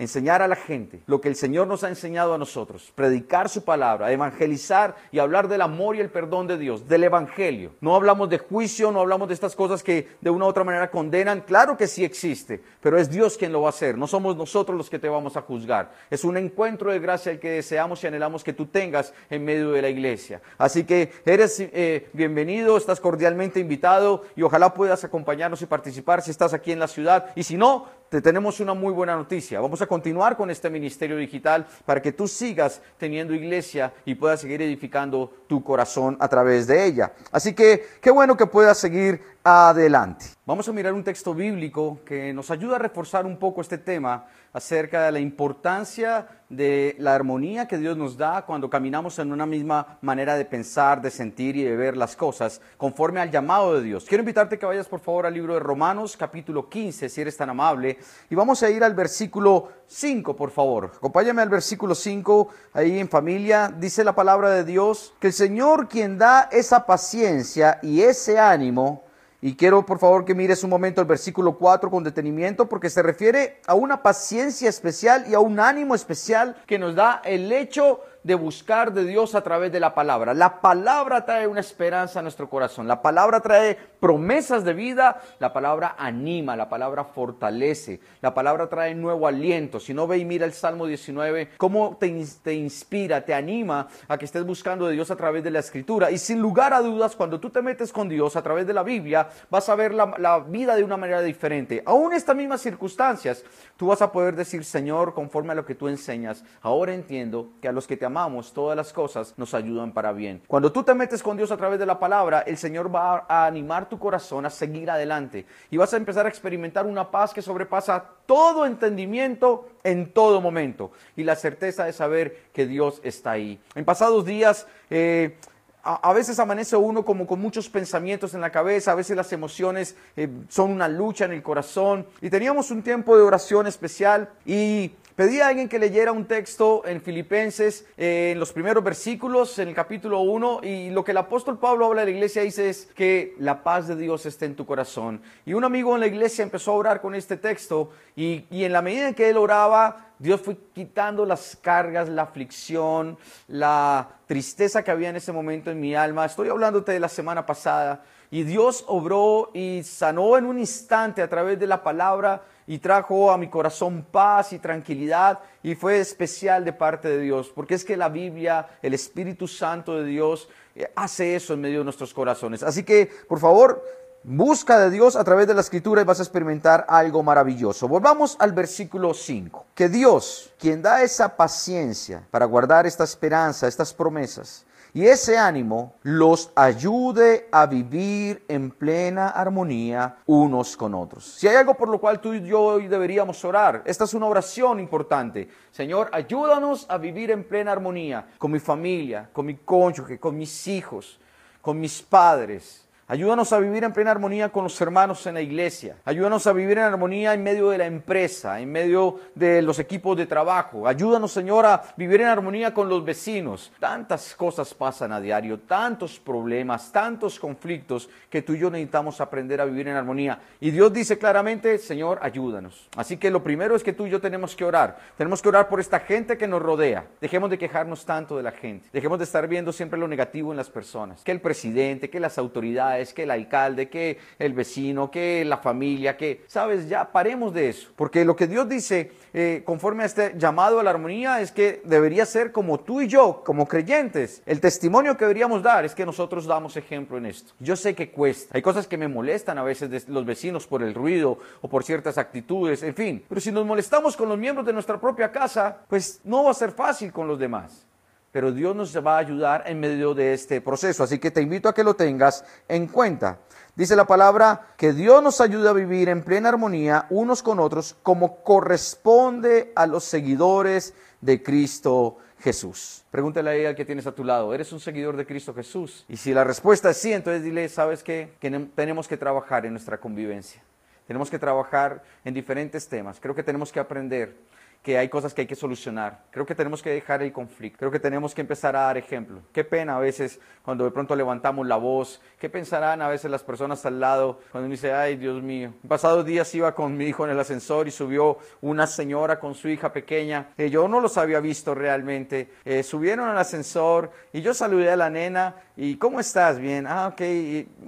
enseñar 0.00 0.40
a 0.40 0.48
la 0.48 0.56
gente 0.56 1.02
lo 1.06 1.20
que 1.20 1.28
el 1.28 1.36
Señor 1.36 1.66
nos 1.66 1.84
ha 1.84 1.88
enseñado 1.88 2.32
a 2.32 2.38
nosotros, 2.38 2.90
predicar 2.94 3.50
su 3.50 3.64
palabra, 3.64 4.10
evangelizar 4.10 4.96
y 5.12 5.18
hablar 5.18 5.46
del 5.46 5.60
amor 5.60 5.94
y 5.94 6.00
el 6.00 6.08
perdón 6.08 6.46
de 6.46 6.56
Dios, 6.56 6.88
del 6.88 7.04
Evangelio. 7.04 7.72
No 7.82 7.94
hablamos 7.94 8.30
de 8.30 8.38
juicio, 8.38 8.90
no 8.90 9.00
hablamos 9.00 9.28
de 9.28 9.34
estas 9.34 9.54
cosas 9.54 9.82
que 9.82 10.08
de 10.22 10.30
una 10.30 10.46
u 10.46 10.48
otra 10.48 10.64
manera 10.64 10.90
condenan. 10.90 11.42
Claro 11.42 11.76
que 11.76 11.86
sí 11.86 12.02
existe, 12.02 12.62
pero 12.80 12.98
es 12.98 13.10
Dios 13.10 13.36
quien 13.36 13.52
lo 13.52 13.60
va 13.60 13.68
a 13.68 13.70
hacer. 13.70 13.98
No 13.98 14.06
somos 14.06 14.36
nosotros 14.36 14.76
los 14.76 14.88
que 14.88 14.98
te 14.98 15.08
vamos 15.08 15.36
a 15.36 15.42
juzgar. 15.42 15.92
Es 16.08 16.24
un 16.24 16.38
encuentro 16.38 16.90
de 16.90 16.98
gracia 16.98 17.30
el 17.32 17.38
que 17.38 17.50
deseamos 17.50 18.02
y 18.02 18.06
anhelamos 18.06 18.42
que 18.42 18.54
tú 18.54 18.66
tengas 18.66 19.12
en 19.28 19.44
medio 19.44 19.70
de 19.72 19.82
la 19.82 19.90
iglesia. 19.90 20.40
Así 20.56 20.84
que 20.84 21.12
eres 21.26 21.60
eh, 21.60 22.08
bienvenido, 22.14 22.78
estás 22.78 23.00
cordialmente 23.00 23.60
invitado 23.60 24.24
y 24.34 24.42
ojalá 24.42 24.72
puedas 24.72 25.04
acompañarnos 25.04 25.60
y 25.60 25.66
participar 25.66 26.22
si 26.22 26.30
estás 26.30 26.54
aquí 26.54 26.72
en 26.72 26.78
la 26.78 26.88
ciudad. 26.88 27.26
Y 27.34 27.42
si 27.42 27.58
no, 27.58 27.99
te 28.10 28.20
tenemos 28.20 28.58
una 28.58 28.74
muy 28.74 28.92
buena 28.92 29.14
noticia. 29.14 29.60
Vamos 29.60 29.80
a 29.82 29.86
continuar 29.86 30.36
con 30.36 30.50
este 30.50 30.68
ministerio 30.68 31.16
digital 31.16 31.64
para 31.86 32.02
que 32.02 32.10
tú 32.10 32.26
sigas 32.26 32.82
teniendo 32.98 33.32
iglesia 33.32 33.94
y 34.04 34.16
puedas 34.16 34.40
seguir 34.40 34.60
edificando 34.62 35.32
tu 35.50 35.64
corazón 35.64 36.16
a 36.20 36.28
través 36.28 36.68
de 36.68 36.86
ella. 36.86 37.12
Así 37.32 37.54
que 37.54 37.84
qué 38.00 38.12
bueno 38.12 38.36
que 38.36 38.46
puedas 38.46 38.78
seguir 38.78 39.20
adelante. 39.42 40.26
Vamos 40.46 40.68
a 40.68 40.72
mirar 40.72 40.92
un 40.92 41.02
texto 41.02 41.34
bíblico 41.34 41.98
que 42.04 42.32
nos 42.32 42.52
ayuda 42.52 42.76
a 42.76 42.78
reforzar 42.78 43.26
un 43.26 43.36
poco 43.36 43.60
este 43.60 43.78
tema 43.78 44.26
acerca 44.52 45.04
de 45.04 45.12
la 45.12 45.20
importancia 45.20 46.26
de 46.48 46.96
la 46.98 47.14
armonía 47.14 47.68
que 47.68 47.78
Dios 47.78 47.96
nos 47.96 48.16
da 48.16 48.44
cuando 48.44 48.68
caminamos 48.68 49.20
en 49.20 49.32
una 49.32 49.46
misma 49.46 49.98
manera 50.02 50.34
de 50.34 50.44
pensar, 50.44 51.00
de 51.00 51.12
sentir 51.12 51.54
y 51.56 51.62
de 51.62 51.76
ver 51.76 51.96
las 51.96 52.16
cosas 52.16 52.60
conforme 52.76 53.20
al 53.20 53.30
llamado 53.30 53.74
de 53.74 53.82
Dios. 53.82 54.04
Quiero 54.04 54.22
invitarte 54.22 54.58
que 54.58 54.66
vayas 54.66 54.88
por 54.88 54.98
favor 54.98 55.26
al 55.26 55.34
libro 55.34 55.54
de 55.54 55.60
Romanos 55.60 56.16
capítulo 56.16 56.68
15, 56.68 57.08
si 57.08 57.20
eres 57.20 57.36
tan 57.36 57.50
amable, 57.50 57.98
y 58.28 58.34
vamos 58.34 58.64
a 58.64 58.70
ir 58.70 58.82
al 58.82 58.94
versículo 58.94 59.68
5, 59.86 60.34
por 60.34 60.50
favor. 60.50 60.90
Acompáñame 60.96 61.42
al 61.42 61.48
versículo 61.48 61.94
5, 61.94 62.48
ahí 62.72 62.98
en 62.98 63.08
familia, 63.08 63.72
dice 63.78 64.02
la 64.02 64.16
palabra 64.16 64.50
de 64.50 64.64
Dios, 64.64 65.14
que 65.20 65.28
el 65.28 65.32
Señor 65.40 65.88
quien 65.88 66.18
da 66.18 66.50
esa 66.52 66.84
paciencia 66.84 67.78
y 67.82 68.02
ese 68.02 68.38
ánimo, 68.38 69.04
Y 69.40 69.56
quiero 69.56 69.86
por 69.86 69.98
favor 69.98 70.26
que 70.26 70.34
mires 70.34 70.62
un 70.64 70.68
momento 70.68 71.00
el 71.00 71.06
versículo 71.06 71.56
4 71.56 71.90
con 71.90 72.04
detenimiento 72.04 72.68
porque 72.68 72.90
se 72.90 73.02
refiere 73.02 73.58
a 73.66 73.72
una 73.72 74.02
paciencia 74.02 74.68
especial 74.68 75.24
y 75.26 75.32
a 75.32 75.40
un 75.40 75.58
ánimo 75.58 75.94
especial 75.94 76.56
que 76.66 76.78
nos 76.78 76.94
da 76.94 77.22
el 77.24 77.50
hecho 77.50 78.02
de 78.22 78.34
buscar 78.34 78.92
de 78.92 79.04
Dios 79.04 79.34
a 79.34 79.42
través 79.42 79.72
de 79.72 79.80
la 79.80 79.94
palabra. 79.94 80.34
La 80.34 80.60
palabra 80.60 81.24
trae 81.24 81.46
una 81.46 81.60
esperanza 81.60 82.20
a 82.20 82.22
nuestro 82.22 82.48
corazón. 82.48 82.86
La 82.86 83.00
palabra 83.00 83.40
trae 83.40 83.76
promesas 83.98 84.64
de 84.64 84.74
vida. 84.74 85.20
La 85.38 85.52
palabra 85.52 85.94
anima, 85.98 86.56
la 86.56 86.68
palabra 86.68 87.04
fortalece. 87.04 88.00
La 88.20 88.34
palabra 88.34 88.68
trae 88.68 88.94
nuevo 88.94 89.26
aliento. 89.26 89.80
Si 89.80 89.94
no 89.94 90.06
ve 90.06 90.18
y 90.18 90.24
mira 90.24 90.44
el 90.44 90.52
Salmo 90.52 90.86
19, 90.86 91.52
cómo 91.56 91.96
te, 91.98 92.24
te 92.42 92.54
inspira, 92.54 93.24
te 93.24 93.34
anima 93.34 93.88
a 94.08 94.18
que 94.18 94.26
estés 94.26 94.44
buscando 94.44 94.86
de 94.86 94.94
Dios 94.94 95.10
a 95.10 95.16
través 95.16 95.42
de 95.42 95.50
la 95.50 95.60
escritura. 95.60 96.10
Y 96.10 96.18
sin 96.18 96.40
lugar 96.40 96.74
a 96.74 96.80
dudas, 96.80 97.16
cuando 97.16 97.40
tú 97.40 97.50
te 97.50 97.62
metes 97.62 97.92
con 97.92 98.08
Dios 98.08 98.36
a 98.36 98.42
través 98.42 98.66
de 98.66 98.74
la 98.74 98.82
Biblia, 98.82 99.28
vas 99.48 99.68
a 99.68 99.74
ver 99.74 99.94
la, 99.94 100.14
la 100.18 100.40
vida 100.40 100.76
de 100.76 100.84
una 100.84 100.96
manera 100.96 101.22
diferente. 101.22 101.82
Aún 101.86 102.12
estas 102.12 102.36
mismas 102.36 102.60
circunstancias, 102.60 103.44
tú 103.76 103.86
vas 103.86 104.02
a 104.02 104.12
poder 104.12 104.36
decir, 104.36 104.64
Señor, 104.64 105.14
conforme 105.14 105.52
a 105.52 105.54
lo 105.54 105.64
que 105.64 105.74
tú 105.74 105.88
enseñas, 105.88 106.44
ahora 106.60 106.92
entiendo 106.92 107.52
que 107.62 107.68
a 107.68 107.72
los 107.72 107.86
que 107.86 107.96
te 107.96 108.09
amamos, 108.10 108.52
todas 108.52 108.76
las 108.76 108.92
cosas 108.92 109.32
nos 109.36 109.54
ayudan 109.54 109.92
para 109.92 110.12
bien. 110.12 110.42
Cuando 110.46 110.70
tú 110.72 110.82
te 110.82 110.94
metes 110.94 111.22
con 111.22 111.36
Dios 111.36 111.50
a 111.50 111.56
través 111.56 111.78
de 111.78 111.86
la 111.86 111.98
palabra, 111.98 112.40
el 112.40 112.56
Señor 112.58 112.94
va 112.94 113.24
a 113.28 113.46
animar 113.46 113.88
tu 113.88 113.98
corazón 113.98 114.44
a 114.44 114.50
seguir 114.50 114.90
adelante 114.90 115.46
y 115.70 115.76
vas 115.76 115.94
a 115.94 115.96
empezar 115.96 116.26
a 116.26 116.28
experimentar 116.28 116.86
una 116.86 117.10
paz 117.10 117.32
que 117.32 117.40
sobrepasa 117.40 118.04
todo 118.26 118.66
entendimiento 118.66 119.68
en 119.84 120.12
todo 120.12 120.40
momento 120.40 120.92
y 121.16 121.24
la 121.24 121.36
certeza 121.36 121.84
de 121.84 121.92
saber 121.92 122.50
que 122.52 122.66
Dios 122.66 123.00
está 123.04 123.32
ahí. 123.32 123.60
En 123.74 123.84
pasados 123.84 124.24
días, 124.24 124.66
eh, 124.90 125.36
a, 125.82 126.12
veces 126.12 126.38
amanece 126.38 126.76
uno 126.76 127.04
como 127.04 127.26
con 127.26 127.40
muchos 127.40 127.68
pensamientos 127.68 128.34
en 128.34 128.40
la 128.40 128.50
cabeza, 128.50 128.92
a 128.92 128.94
veces 128.94 129.16
las 129.16 129.32
emociones 129.32 129.96
eh, 130.16 130.28
son 130.48 130.70
una 130.70 130.88
lucha 130.88 131.24
en 131.24 131.32
el 131.32 131.42
corazón. 131.42 132.06
Y 132.20 132.28
teníamos 132.28 132.70
un 132.70 132.82
tiempo 132.82 133.16
de 133.16 133.22
oración 133.22 133.66
especial 133.66 134.28
y 134.44 134.92
pedí 135.20 135.42
a 135.42 135.48
alguien 135.48 135.68
que 135.68 135.78
leyera 135.78 136.12
un 136.12 136.24
texto 136.24 136.80
en 136.86 137.02
Filipenses, 137.02 137.84
eh, 137.98 138.30
en 138.32 138.40
los 138.40 138.54
primeros 138.54 138.82
versículos, 138.82 139.58
en 139.58 139.68
el 139.68 139.74
capítulo 139.74 140.20
1, 140.20 140.60
y 140.62 140.88
lo 140.88 141.04
que 141.04 141.10
el 141.10 141.18
apóstol 141.18 141.58
Pablo 141.58 141.84
habla 141.84 142.00
de 142.00 142.06
la 142.06 142.16
iglesia 142.16 142.40
dice 142.40 142.70
es 142.70 142.86
que 142.94 143.34
la 143.38 143.62
paz 143.62 143.86
de 143.86 143.96
Dios 143.96 144.24
esté 144.24 144.46
en 144.46 144.56
tu 144.56 144.64
corazón. 144.64 145.20
Y 145.44 145.52
un 145.52 145.62
amigo 145.62 145.94
en 145.94 146.00
la 146.00 146.06
iglesia 146.06 146.42
empezó 146.42 146.70
a 146.70 146.76
orar 146.76 147.02
con 147.02 147.14
este 147.14 147.36
texto 147.36 147.90
y, 148.16 148.46
y 148.50 148.64
en 148.64 148.72
la 148.72 148.80
medida 148.80 149.08
en 149.08 149.14
que 149.14 149.28
él 149.28 149.36
oraba, 149.36 150.06
Dios 150.18 150.40
fue 150.40 150.56
quitando 150.72 151.26
las 151.26 151.54
cargas, 151.54 152.08
la 152.08 152.22
aflicción, 152.22 153.18
la 153.46 154.08
tristeza 154.26 154.82
que 154.82 154.90
había 154.90 155.10
en 155.10 155.16
ese 155.16 155.32
momento 155.32 155.70
en 155.70 155.80
mi 155.80 155.94
alma. 155.94 156.24
Estoy 156.24 156.48
hablándote 156.48 156.92
de 156.92 157.00
la 157.00 157.10
semana 157.10 157.44
pasada. 157.44 158.04
Y 158.30 158.44
Dios 158.44 158.84
obró 158.86 159.50
y 159.52 159.82
sanó 159.82 160.38
en 160.38 160.46
un 160.46 160.58
instante 160.58 161.20
a 161.20 161.28
través 161.28 161.58
de 161.58 161.66
la 161.66 161.82
palabra 161.82 162.42
y 162.70 162.78
trajo 162.78 163.32
a 163.32 163.36
mi 163.36 163.48
corazón 163.48 164.06
paz 164.12 164.52
y 164.52 164.60
tranquilidad 164.60 165.40
y 165.60 165.74
fue 165.74 165.98
especial 165.98 166.64
de 166.64 166.72
parte 166.72 167.08
de 167.08 167.18
Dios, 167.18 167.50
porque 167.52 167.74
es 167.74 167.84
que 167.84 167.96
la 167.96 168.08
Biblia, 168.08 168.78
el 168.80 168.94
Espíritu 168.94 169.48
Santo 169.48 169.96
de 169.96 170.04
Dios, 170.04 170.48
eh, 170.76 170.88
hace 170.94 171.34
eso 171.34 171.54
en 171.54 171.62
medio 171.62 171.78
de 171.78 171.84
nuestros 171.84 172.14
corazones. 172.14 172.62
Así 172.62 172.84
que, 172.84 173.10
por 173.28 173.40
favor, 173.40 173.82
Busca 174.22 174.78
de 174.78 174.90
Dios 174.90 175.16
a 175.16 175.24
través 175.24 175.46
de 175.46 175.54
la 175.54 175.62
escritura 175.62 176.02
y 176.02 176.04
vas 176.04 176.20
a 176.20 176.22
experimentar 176.22 176.84
algo 176.90 177.22
maravilloso. 177.22 177.88
Volvamos 177.88 178.36
al 178.38 178.52
versículo 178.52 179.14
5. 179.14 179.64
Que 179.74 179.88
Dios, 179.88 180.52
quien 180.58 180.82
da 180.82 181.02
esa 181.02 181.38
paciencia 181.38 182.22
para 182.30 182.44
guardar 182.44 182.86
esta 182.86 183.02
esperanza, 183.02 183.66
estas 183.66 183.94
promesas, 183.94 184.66
y 184.92 185.06
ese 185.06 185.38
ánimo 185.38 185.94
los 186.02 186.50
ayude 186.54 187.48
a 187.52 187.66
vivir 187.66 188.44
en 188.48 188.70
plena 188.70 189.28
armonía 189.28 190.18
unos 190.26 190.76
con 190.76 190.94
otros. 190.94 191.24
Si 191.24 191.46
hay 191.48 191.56
algo 191.56 191.74
por 191.74 191.88
lo 191.88 192.00
cual 192.00 192.20
tú 192.20 192.34
y 192.34 192.42
yo 192.42 192.60
hoy 192.60 192.88
deberíamos 192.88 193.44
orar, 193.44 193.82
esta 193.84 194.04
es 194.04 194.14
una 194.14 194.26
oración 194.26 194.80
importante. 194.80 195.48
Señor, 195.70 196.10
ayúdanos 196.12 196.86
a 196.88 196.98
vivir 196.98 197.30
en 197.30 197.44
plena 197.44 197.72
armonía 197.72 198.26
con 198.38 198.50
mi 198.50 198.58
familia, 198.58 199.28
con 199.32 199.46
mi 199.46 199.56
cónyuge, 199.56 200.18
con 200.18 200.36
mis 200.36 200.66
hijos, 200.66 201.20
con 201.60 201.78
mis 201.78 202.02
padres 202.02 202.79
Ayúdanos 203.10 203.52
a 203.52 203.58
vivir 203.58 203.82
en 203.82 203.92
plena 203.92 204.12
armonía 204.12 204.50
con 204.50 204.62
los 204.62 204.80
hermanos 204.80 205.26
en 205.26 205.34
la 205.34 205.40
iglesia. 205.40 205.96
Ayúdanos 206.04 206.46
a 206.46 206.52
vivir 206.52 206.78
en 206.78 206.84
armonía 206.84 207.34
en 207.34 207.42
medio 207.42 207.70
de 207.70 207.78
la 207.78 207.86
empresa, 207.86 208.60
en 208.60 208.70
medio 208.70 209.18
de 209.34 209.62
los 209.62 209.80
equipos 209.80 210.16
de 210.16 210.26
trabajo. 210.26 210.86
Ayúdanos, 210.86 211.32
Señor, 211.32 211.66
a 211.66 211.82
vivir 211.96 212.20
en 212.20 212.28
armonía 212.28 212.72
con 212.72 212.88
los 212.88 213.04
vecinos. 213.04 213.72
Tantas 213.80 214.32
cosas 214.36 214.72
pasan 214.72 215.10
a 215.10 215.20
diario, 215.20 215.58
tantos 215.58 216.20
problemas, 216.20 216.92
tantos 216.92 217.40
conflictos 217.40 218.08
que 218.28 218.42
tú 218.42 218.52
y 218.52 218.60
yo 218.60 218.70
necesitamos 218.70 219.20
aprender 219.20 219.60
a 219.60 219.64
vivir 219.64 219.88
en 219.88 219.96
armonía. 219.96 220.38
Y 220.60 220.70
Dios 220.70 220.92
dice 220.92 221.18
claramente, 221.18 221.78
Señor, 221.78 222.20
ayúdanos. 222.22 222.88
Así 222.96 223.16
que 223.16 223.32
lo 223.32 223.42
primero 223.42 223.74
es 223.74 223.82
que 223.82 223.92
tú 223.92 224.06
y 224.06 224.10
yo 224.10 224.20
tenemos 224.20 224.54
que 224.54 224.64
orar. 224.64 224.96
Tenemos 225.16 225.42
que 225.42 225.48
orar 225.48 225.68
por 225.68 225.80
esta 225.80 225.98
gente 225.98 226.38
que 226.38 226.46
nos 226.46 226.62
rodea. 226.62 227.06
Dejemos 227.20 227.50
de 227.50 227.58
quejarnos 227.58 228.06
tanto 228.06 228.36
de 228.36 228.44
la 228.44 228.52
gente. 228.52 228.88
Dejemos 228.92 229.18
de 229.18 229.24
estar 229.24 229.48
viendo 229.48 229.72
siempre 229.72 229.98
lo 229.98 230.06
negativo 230.06 230.52
en 230.52 230.56
las 230.56 230.70
personas. 230.70 231.24
Que 231.24 231.32
el 231.32 231.40
presidente, 231.40 232.08
que 232.08 232.20
las 232.20 232.38
autoridades 232.38 232.99
es 233.00 233.12
que 233.12 233.24
el 233.24 233.30
alcalde, 233.30 233.88
que 233.88 234.18
el 234.38 234.52
vecino, 234.52 235.10
que 235.10 235.44
la 235.44 235.58
familia, 235.58 236.16
que, 236.16 236.44
sabes, 236.46 236.88
ya 236.88 237.10
paremos 237.10 237.52
de 237.52 237.68
eso. 237.68 237.90
Porque 237.96 238.24
lo 238.24 238.36
que 238.36 238.46
Dios 238.46 238.68
dice 238.68 239.12
eh, 239.32 239.62
conforme 239.64 240.02
a 240.02 240.06
este 240.06 240.34
llamado 240.36 240.80
a 240.80 240.82
la 240.82 240.90
armonía 240.90 241.40
es 241.40 241.52
que 241.52 241.82
debería 241.84 242.26
ser 242.26 242.52
como 242.52 242.80
tú 242.80 243.00
y 243.00 243.08
yo, 243.08 243.42
como 243.44 243.66
creyentes. 243.66 244.42
El 244.46 244.60
testimonio 244.60 245.16
que 245.16 245.24
deberíamos 245.24 245.62
dar 245.62 245.84
es 245.84 245.94
que 245.94 246.04
nosotros 246.04 246.46
damos 246.46 246.76
ejemplo 246.76 247.18
en 247.18 247.26
esto. 247.26 247.52
Yo 247.58 247.76
sé 247.76 247.94
que 247.94 248.10
cuesta. 248.10 248.56
Hay 248.56 248.62
cosas 248.62 248.86
que 248.86 248.96
me 248.96 249.08
molestan 249.08 249.58
a 249.58 249.62
veces 249.62 250.08
los 250.08 250.24
vecinos 250.24 250.66
por 250.66 250.82
el 250.82 250.94
ruido 250.94 251.38
o 251.60 251.68
por 251.68 251.84
ciertas 251.84 252.18
actitudes, 252.18 252.82
en 252.82 252.94
fin. 252.94 253.24
Pero 253.28 253.40
si 253.40 253.52
nos 253.52 253.66
molestamos 253.66 254.16
con 254.16 254.28
los 254.28 254.38
miembros 254.38 254.66
de 254.66 254.72
nuestra 254.72 255.00
propia 255.00 255.30
casa, 255.30 255.78
pues 255.88 256.20
no 256.24 256.44
va 256.44 256.50
a 256.50 256.54
ser 256.54 256.72
fácil 256.72 257.12
con 257.12 257.28
los 257.28 257.38
demás 257.38 257.89
pero 258.32 258.52
Dios 258.52 258.76
nos 258.76 258.96
va 258.96 259.16
a 259.16 259.20
ayudar 259.20 259.64
en 259.66 259.80
medio 259.80 260.14
de 260.14 260.32
este 260.32 260.60
proceso. 260.60 261.02
Así 261.02 261.18
que 261.18 261.30
te 261.30 261.42
invito 261.42 261.68
a 261.68 261.74
que 261.74 261.84
lo 261.84 261.94
tengas 261.94 262.44
en 262.68 262.86
cuenta. 262.86 263.38
Dice 263.74 263.96
la 263.96 264.04
palabra 264.04 264.68
que 264.76 264.92
Dios 264.92 265.22
nos 265.22 265.40
ayuda 265.40 265.70
a 265.70 265.74
vivir 265.74 266.08
en 266.08 266.22
plena 266.22 266.48
armonía 266.48 267.06
unos 267.10 267.42
con 267.42 267.60
otros 267.60 267.96
como 268.02 268.42
corresponde 268.42 269.72
a 269.74 269.86
los 269.86 270.04
seguidores 270.04 270.94
de 271.20 271.42
Cristo 271.42 272.18
Jesús. 272.40 273.04
Pregúntale 273.10 273.50
ahí 273.50 273.66
al 273.66 273.74
que 273.74 273.84
tienes 273.84 274.06
a 274.06 274.12
tu 274.12 274.24
lado, 274.24 274.54
¿eres 274.54 274.72
un 274.72 274.80
seguidor 274.80 275.16
de 275.16 275.26
Cristo 275.26 275.54
Jesús? 275.54 276.04
Y 276.08 276.16
si 276.16 276.32
la 276.32 276.44
respuesta 276.44 276.90
es 276.90 276.96
sí, 276.96 277.12
entonces 277.12 277.42
dile, 277.42 277.68
¿sabes 277.68 278.02
qué? 278.02 278.32
Que 278.40 278.50
tenemos 278.74 279.06
que 279.08 279.16
trabajar 279.16 279.66
en 279.66 279.72
nuestra 279.72 279.98
convivencia. 279.98 280.62
Tenemos 281.06 281.28
que 281.28 281.38
trabajar 281.38 282.02
en 282.24 282.34
diferentes 282.34 282.88
temas. 282.88 283.18
Creo 283.20 283.34
que 283.34 283.42
tenemos 283.42 283.72
que 283.72 283.80
aprender 283.80 284.36
que 284.82 284.96
hay 284.96 285.08
cosas 285.08 285.34
que 285.34 285.42
hay 285.42 285.46
que 285.46 285.54
solucionar. 285.54 286.24
Creo 286.30 286.46
que 286.46 286.54
tenemos 286.54 286.82
que 286.82 286.90
dejar 286.90 287.22
el 287.22 287.32
conflicto. 287.32 287.78
Creo 287.78 287.90
que 287.90 288.00
tenemos 288.00 288.34
que 288.34 288.40
empezar 288.40 288.74
a 288.76 288.82
dar 288.82 288.96
ejemplo. 288.96 289.42
Qué 289.52 289.62
pena 289.62 289.96
a 289.96 290.00
veces 290.00 290.40
cuando 290.62 290.84
de 290.84 290.90
pronto 290.90 291.14
levantamos 291.14 291.66
la 291.66 291.76
voz. 291.76 292.20
¿Qué 292.38 292.48
pensarán 292.48 293.02
a 293.02 293.08
veces 293.08 293.30
las 293.30 293.42
personas 293.42 293.84
al 293.84 294.00
lado 294.00 294.40
cuando 294.50 294.66
uno 294.66 294.72
dice, 294.72 294.92
ay 294.92 295.16
Dios 295.16 295.42
mío? 295.42 295.74
Pasados 295.86 296.24
días 296.24 296.54
iba 296.54 296.74
con 296.74 296.96
mi 296.96 297.04
hijo 297.04 297.26
en 297.26 297.32
el 297.32 297.40
ascensor 297.40 297.88
y 297.88 297.90
subió 297.90 298.38
una 298.62 298.86
señora 298.86 299.38
con 299.38 299.54
su 299.54 299.68
hija 299.68 299.92
pequeña. 299.92 300.48
Eh, 300.56 300.70
yo 300.70 300.88
no 300.88 301.00
los 301.00 301.18
había 301.18 301.40
visto 301.40 301.74
realmente. 301.74 302.50
Eh, 302.64 302.82
subieron 302.82 303.28
al 303.28 303.36
ascensor 303.36 304.10
y 304.32 304.40
yo 304.40 304.54
saludé 304.54 304.90
a 304.90 304.96
la 304.96 305.10
nena 305.10 305.56
y 305.76 305.96
¿cómo 305.96 306.20
estás? 306.20 306.58
Bien. 306.58 306.86
Ah, 306.86 307.08
ok. 307.08 307.20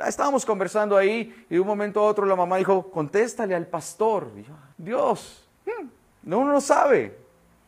estábamos 0.07 0.44
conversando 0.44 0.96
ahí 0.96 1.35
y 1.48 1.55
de 1.55 1.61
un 1.61 1.66
momento 1.66 2.00
a 2.00 2.05
otro 2.05 2.26
la 2.26 2.37
mamá 2.37 2.59
dijo, 2.59 2.90
contéstale 2.90 3.55
al 3.55 3.66
pastor. 3.66 4.31
Dios. 4.76 5.48
Hmm, 5.64 5.88
no, 6.22 6.38
uno 6.38 6.52
no 6.52 6.61
sabe. 6.61 7.22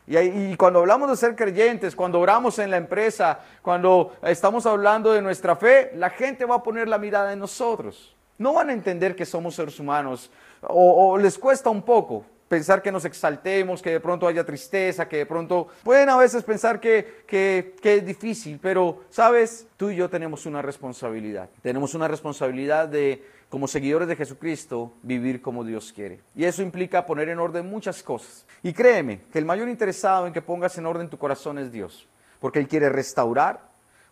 Y, 0.06 0.54
cuando 0.56 0.80
hablamos 0.80 1.08
de 1.08 1.16
ser 1.16 1.34
creyentes, 1.34 1.96
cuando 1.96 2.20
oramos 2.20 2.58
en 2.58 2.70
la 2.70 2.76
empresa, 2.76 3.40
cuando 3.62 4.14
estamos 4.22 4.66
hablando 4.66 5.12
de 5.12 5.22
nuestra 5.22 5.56
fe, 5.56 5.92
la 5.94 6.10
gente 6.10 6.44
va 6.44 6.56
a 6.56 6.62
poner 6.62 6.88
la 6.88 6.98
mirada 6.98 7.32
en 7.32 7.38
nosotros. 7.38 8.14
No 8.36 8.52
van 8.52 8.68
a 8.68 8.72
entender 8.74 9.16
que 9.16 9.24
somos 9.24 9.54
seres 9.54 9.80
humanos 9.80 10.30
o, 10.60 11.16
les 11.16 11.38
cuesta 11.38 11.70
un 11.70 11.82
poco 11.82 12.24
pensar 12.48 12.82
que 12.82 12.92
nos 12.92 13.04
exaltemos, 13.04 13.80
que 13.80 13.90
de 13.90 14.00
pronto 14.00 14.26
haya 14.26 14.44
tristeza, 14.44 15.08
que 15.08 15.18
de 15.18 15.26
pronto 15.26 15.68
pueden 15.82 16.08
a 16.08 16.16
veces 16.16 16.42
pensar 16.42 16.78
que, 16.78 17.24
que, 17.26 17.74
que 17.80 17.96
es 17.96 18.06
difícil, 18.06 18.58
pero 18.60 19.00
sabes, 19.08 19.66
tú 19.76 19.90
y 19.90 19.96
yo 19.96 20.10
tenemos 20.10 20.44
una 20.44 20.60
responsabilidad. 20.60 21.48
Tenemos 21.62 21.94
una 21.94 22.08
responsabilidad 22.08 22.88
de 22.88 23.24
como 23.48 23.68
seguidores 23.68 24.09
de 24.09 24.16
Jesucristo, 24.16 24.92
vivir 25.02 25.40
como 25.40 25.64
Dios 25.64 25.92
quiere. 25.92 26.20
Y 26.35 26.44
eso 26.44 26.62
implica 26.62 27.07
poner 27.07 27.28
en 27.28 27.38
orden 27.38 27.68
muchas 27.68 28.02
cosas. 28.02 28.46
Y 28.62 28.72
créeme 28.72 29.20
que 29.33 29.38
el 29.38 29.44
mayor 29.44 29.68
interesado 29.68 30.26
en 30.26 30.33
que 30.33 30.42
pongas 30.42 30.76
en 30.78 30.87
orden 30.87 31.09
tu 31.09 31.18
corazón 31.18 31.59
es 31.59 31.70
Dios, 31.70 32.09
porque 32.40 32.59
Él 32.59 32.68
quiere 32.68 32.88
restaurar, 32.88 33.61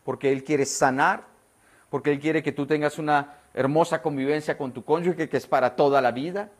porque 0.05 0.31
Él 0.31 0.45
quiere 0.45 0.64
sanar, 0.64 1.25
porque 1.90 2.12
Él 2.12 2.21
quiere 2.21 2.42
que 2.42 2.53
tú 2.53 2.66
tengas 2.66 2.99
una 2.99 3.35
hermosa 3.55 4.01
convivencia 4.01 4.57
con 4.57 4.73
tu 4.73 4.85
cónyuge 4.85 5.29
que 5.29 5.37
es 5.37 5.47
para 5.47 5.77
toda 5.77 6.01
la 6.01 6.12
vida. 6.12 6.51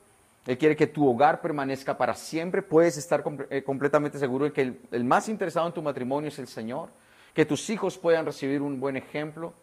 Él 0.47 0.59
quiere 0.59 0.75
que 0.75 0.89
tu 0.89 1.09
hogar 1.09 1.41
permanezca 1.41 1.97
para 1.97 2.15
siempre. 2.15 2.63
Puedes 2.63 2.97
estar 2.97 3.23
eh, 3.49 3.63
completamente 3.63 4.19
seguro 4.19 4.47
de 4.47 4.53
que 4.53 4.77
el 4.91 5.05
más 5.05 5.29
interesado 5.29 5.69
en 5.69 5.73
tu 5.73 5.83
matrimonio 5.83 6.29
es 6.29 6.39
el 6.39 6.49
Señor. 6.49 6.89
Que 7.33 7.47
tus 7.47 7.71
hijos 7.71 7.97
puedan 7.97 8.27
recibir 8.27 8.61
un 8.61 8.81
buen 8.81 8.97
ejemplo 8.97 9.55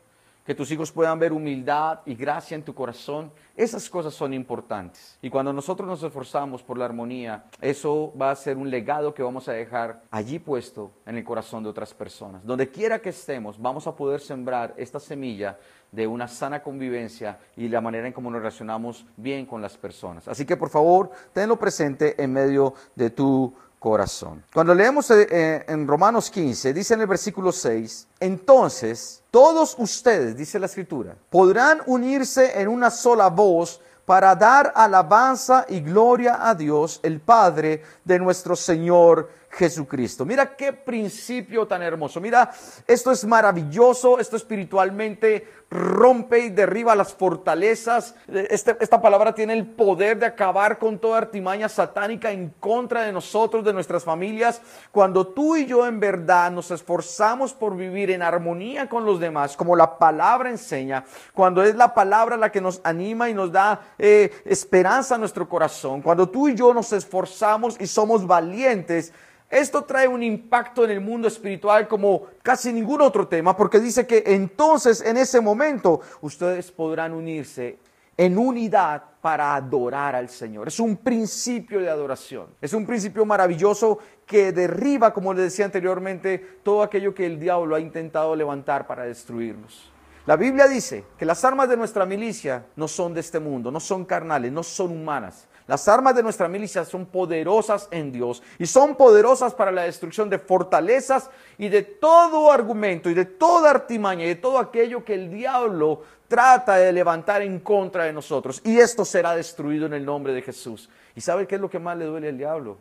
que 0.49 0.55
tus 0.55 0.71
hijos 0.71 0.91
puedan 0.91 1.19
ver 1.19 1.31
humildad 1.31 1.99
y 2.07 2.15
gracia 2.15 2.55
en 2.55 2.63
tu 2.63 2.73
corazón. 2.73 3.31
Esas 3.55 3.87
cosas 3.87 4.15
son 4.15 4.33
importantes. 4.33 5.19
Y 5.21 5.29
cuando 5.29 5.53
nosotros 5.53 5.87
nos 5.87 6.01
esforzamos 6.01 6.63
por 6.63 6.75
la 6.75 6.85
armonía, 6.85 7.43
eso 7.61 8.11
va 8.19 8.31
a 8.31 8.35
ser 8.35 8.57
un 8.57 8.67
legado 8.67 9.13
que 9.13 9.21
vamos 9.21 9.47
a 9.47 9.51
dejar 9.53 10.01
allí 10.09 10.39
puesto 10.39 10.89
en 11.05 11.17
el 11.17 11.23
corazón 11.23 11.61
de 11.61 11.69
otras 11.69 11.93
personas. 11.93 12.43
Donde 12.43 12.67
quiera 12.71 12.97
que 12.97 13.09
estemos, 13.09 13.61
vamos 13.61 13.85
a 13.85 13.95
poder 13.95 14.21
sembrar 14.21 14.73
esta 14.75 14.99
semilla 14.99 15.59
de 15.91 16.07
una 16.07 16.27
sana 16.27 16.63
convivencia 16.63 17.37
y 17.55 17.67
la 17.67 17.79
manera 17.79 18.07
en 18.07 18.13
cómo 18.13 18.31
nos 18.31 18.41
relacionamos 18.41 19.05
bien 19.17 19.45
con 19.45 19.61
las 19.61 19.77
personas. 19.77 20.27
Así 20.27 20.45
que 20.45 20.57
por 20.57 20.69
favor, 20.69 21.11
tenlo 21.31 21.57
presente 21.57 22.19
en 22.21 22.33
medio 22.33 22.73
de 22.95 23.11
tu 23.11 23.53
corazón. 23.79 24.43
Cuando 24.53 24.75
leemos 24.75 25.09
eh, 25.09 25.27
eh, 25.31 25.65
en 25.67 25.87
Romanos 25.87 26.29
15, 26.29 26.73
dice 26.73 26.93
en 26.93 27.01
el 27.01 27.07
versículo 27.07 27.51
6, 27.51 28.07
entonces 28.19 29.23
todos 29.31 29.75
ustedes, 29.79 30.35
dice 30.35 30.59
la 30.59 30.65
escritura, 30.65 31.15
podrán 31.29 31.81
unirse 31.85 32.59
en 32.59 32.67
una 32.67 32.91
sola 32.91 33.29
voz 33.29 33.81
para 34.05 34.35
dar 34.35 34.73
alabanza 34.75 35.65
y 35.69 35.81
gloria 35.81 36.49
a 36.49 36.55
Dios, 36.55 36.99
el 37.03 37.19
Padre 37.19 37.83
de 38.03 38.19
nuestro 38.19 38.55
Señor 38.55 39.29
Jesucristo. 39.49 40.25
Mira 40.25 40.55
qué 40.55 40.73
principio 40.73 41.67
tan 41.67 41.81
hermoso. 41.81 42.21
Mira, 42.21 42.51
esto 42.87 43.11
es 43.11 43.25
maravilloso, 43.25 44.19
esto 44.19 44.35
espiritualmente 44.35 45.47
rompe 45.71 46.39
y 46.39 46.49
derriba 46.49 46.95
las 46.95 47.13
fortalezas. 47.13 48.15
Este, 48.27 48.75
esta 48.79 49.01
palabra 49.01 49.33
tiene 49.33 49.53
el 49.53 49.67
poder 49.67 50.17
de 50.17 50.25
acabar 50.25 50.79
con 50.79 50.97
toda 50.97 51.19
artimaña 51.19 51.69
satánica 51.69 52.31
en 52.31 52.49
contra 52.59 53.03
de 53.03 53.11
nosotros, 53.11 53.63
de 53.63 53.73
nuestras 53.73 54.03
familias. 54.03 54.61
Cuando 54.91 55.27
tú 55.27 55.55
y 55.55 55.65
yo 55.65 55.85
en 55.85 55.99
verdad 55.99 56.51
nos 56.51 56.71
esforzamos 56.71 57.53
por 57.53 57.75
vivir 57.75 58.11
en 58.11 58.21
armonía 58.21 58.89
con 58.89 59.05
los 59.05 59.19
demás, 59.19 59.55
como 59.55 59.75
la 59.75 59.97
palabra 59.97 60.49
enseña, 60.49 61.05
cuando 61.33 61.63
es 61.63 61.75
la 61.75 61.93
palabra 61.93 62.37
la 62.37 62.51
que 62.51 62.61
nos 62.61 62.81
anima 62.83 63.29
y 63.29 63.33
nos 63.33 63.51
da 63.51 63.81
eh, 63.97 64.31
esperanza 64.45 65.15
a 65.15 65.17
nuestro 65.19 65.47
corazón, 65.47 66.01
cuando 66.01 66.29
tú 66.29 66.47
y 66.47 66.55
yo 66.55 66.73
nos 66.73 66.93
esforzamos 66.93 67.77
y 67.79 67.87
somos 67.87 68.25
valientes, 68.25 69.13
esto 69.49 69.83
trae 69.83 70.07
un 70.07 70.21
impacto 70.21 70.85
en 70.85 70.91
el 70.91 71.01
mundo 71.01 71.27
espiritual 71.27 71.87
como 71.87 72.27
casi 72.43 72.71
ningún 72.71 73.01
otro 73.01 73.27
tema, 73.27 73.57
porque 73.57 73.79
dice 73.79 74.05
que 74.05 74.23
entonces 74.27 75.01
en 75.01 75.17
ese 75.17 75.41
momento 75.41 76.01
ustedes 76.21 76.71
podrán 76.71 77.13
unirse 77.13 77.79
en 78.15 78.37
unidad 78.37 79.01
para 79.21 79.55
adorar 79.55 80.15
al 80.15 80.29
Señor. 80.29 80.67
Es 80.67 80.79
un 80.79 80.97
principio 80.97 81.79
de 81.79 81.89
adoración. 81.89 82.47
Es 82.61 82.73
un 82.73 82.85
principio 82.85 83.25
maravilloso 83.25 83.97
que 84.25 84.51
derriba, 84.51 85.13
como 85.13 85.33
les 85.33 85.45
decía 85.45 85.65
anteriormente, 85.65 86.59
todo 86.61 86.83
aquello 86.83 87.15
que 87.15 87.25
el 87.25 87.39
diablo 87.39 87.75
ha 87.75 87.79
intentado 87.79 88.35
levantar 88.35 88.85
para 88.85 89.05
destruirnos. 89.05 89.91
La 90.25 90.35
Biblia 90.35 90.67
dice 90.67 91.05
que 91.17 91.25
las 91.25 91.43
armas 91.43 91.69
de 91.69 91.77
nuestra 91.77 92.05
milicia 92.05 92.65
no 92.75 92.87
son 92.87 93.15
de 93.15 93.21
este 93.21 93.39
mundo, 93.39 93.71
no 93.71 93.79
son 93.79 94.05
carnales, 94.05 94.51
no 94.51 94.61
son 94.61 94.91
humanas, 94.91 95.47
las 95.69 95.87
armas 95.87 96.15
de 96.15 96.23
nuestra 96.23 96.47
milicia 96.47 96.83
son 96.83 97.05
poderosas 97.05 97.89
en 97.91 98.11
Dios 98.11 98.41
y 98.57 98.65
son 98.65 98.95
poderosas 98.95 99.53
para 99.53 99.71
la 99.71 99.83
destrucción 99.83 100.27
de 100.27 100.39
fortalezas 100.39 101.29
y 101.59 101.69
de 101.69 101.83
todo 101.83 102.51
argumento 102.51 103.07
y 103.07 103.13
de 103.13 103.25
toda 103.25 103.69
artimaña 103.69 104.25
y 104.25 104.29
de 104.29 104.35
todo 104.35 104.57
aquello 104.57 105.05
que 105.05 105.13
el 105.13 105.29
diablo 105.29 106.01
trata 106.27 106.77
de 106.77 106.91
levantar 106.91 107.43
en 107.43 107.59
contra 107.59 108.05
de 108.05 108.13
nosotros. 108.13 108.61
Y 108.65 108.79
esto 108.79 109.05
será 109.05 109.35
destruido 109.35 109.85
en 109.85 109.93
el 109.93 110.03
nombre 110.03 110.33
de 110.33 110.41
Jesús. 110.41 110.89
¿Y 111.15 111.21
sabe 111.21 111.45
qué 111.45 111.53
es 111.53 111.61
lo 111.61 111.69
que 111.69 111.77
más 111.77 111.95
le 111.95 112.05
duele 112.05 112.29
al 112.29 112.37
diablo? 112.39 112.79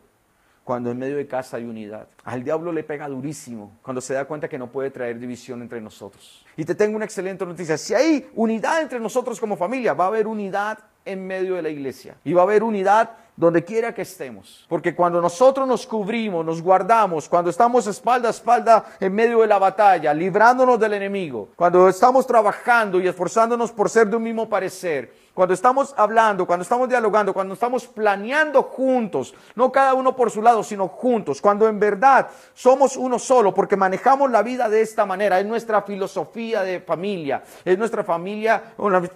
Cuando 0.63 0.89
en 0.89 0.97
medio 0.97 1.17
de 1.17 1.27
casa 1.27 1.57
hay 1.57 1.65
unidad. 1.65 2.07
Al 2.23 2.43
diablo 2.43 2.71
le 2.71 2.83
pega 2.83 3.07
durísimo 3.07 3.77
cuando 3.83 4.01
se 4.01 4.15
da 4.15 4.25
cuenta 4.25 4.49
que 4.49 4.57
no 4.57 4.71
puede 4.71 4.89
traer 4.89 5.19
división 5.19 5.61
entre 5.61 5.79
nosotros. 5.79 6.43
Y 6.57 6.65
te 6.65 6.73
tengo 6.73 6.95
una 6.95 7.05
excelente 7.05 7.45
noticia. 7.45 7.77
Si 7.77 7.93
hay 7.93 8.27
unidad 8.33 8.81
entre 8.81 8.99
nosotros 8.99 9.39
como 9.39 9.55
familia, 9.57 9.93
va 9.93 10.05
a 10.05 10.07
haber 10.07 10.25
unidad 10.25 10.88
en 11.11 11.25
medio 11.25 11.55
de 11.55 11.61
la 11.61 11.69
iglesia. 11.69 12.15
Y 12.23 12.33
va 12.33 12.41
a 12.41 12.43
haber 12.43 12.63
unidad 12.63 13.09
donde 13.35 13.63
quiera 13.63 13.93
que 13.93 14.01
estemos. 14.01 14.65
Porque 14.67 14.93
cuando 14.93 15.21
nosotros 15.21 15.65
nos 15.65 15.87
cubrimos, 15.87 16.45
nos 16.45 16.61
guardamos, 16.61 17.29
cuando 17.29 17.49
estamos 17.49 17.87
espalda 17.87 18.27
a 18.27 18.31
espalda 18.31 18.85
en 18.99 19.13
medio 19.13 19.39
de 19.39 19.47
la 19.47 19.57
batalla, 19.57 20.13
librándonos 20.13 20.77
del 20.77 20.93
enemigo, 20.93 21.49
cuando 21.55 21.87
estamos 21.87 22.27
trabajando 22.27 22.99
y 22.99 23.07
esforzándonos 23.07 23.71
por 23.71 23.89
ser 23.89 24.07
de 24.07 24.17
un 24.17 24.23
mismo 24.23 24.49
parecer, 24.49 25.13
cuando 25.39 25.53
estamos 25.53 25.93
hablando, 25.95 26.45
cuando 26.45 26.63
estamos 26.63 26.89
dialogando, 26.89 27.33
cuando 27.33 27.53
estamos 27.53 27.87
planeando 27.87 28.61
juntos, 28.63 29.33
no 29.55 29.71
cada 29.71 29.93
uno 29.93 30.13
por 30.13 30.29
su 30.29 30.41
lado, 30.41 30.65
sino 30.65 30.89
juntos, 30.89 31.39
cuando 31.39 31.65
en 31.69 31.79
verdad 31.79 32.27
somos 32.53 32.97
uno 32.97 33.17
solo, 33.17 33.53
porque 33.53 33.77
manejamos 33.77 34.29
la 34.31 34.43
vida 34.43 34.67
de 34.67 34.81
esta 34.81 35.05
manera, 35.05 35.39
es 35.39 35.45
nuestra 35.45 35.83
filosofía 35.83 36.61
de 36.63 36.81
familia, 36.81 37.41
es 37.63 37.77
nuestra 37.77 38.03
familia, 38.03 38.61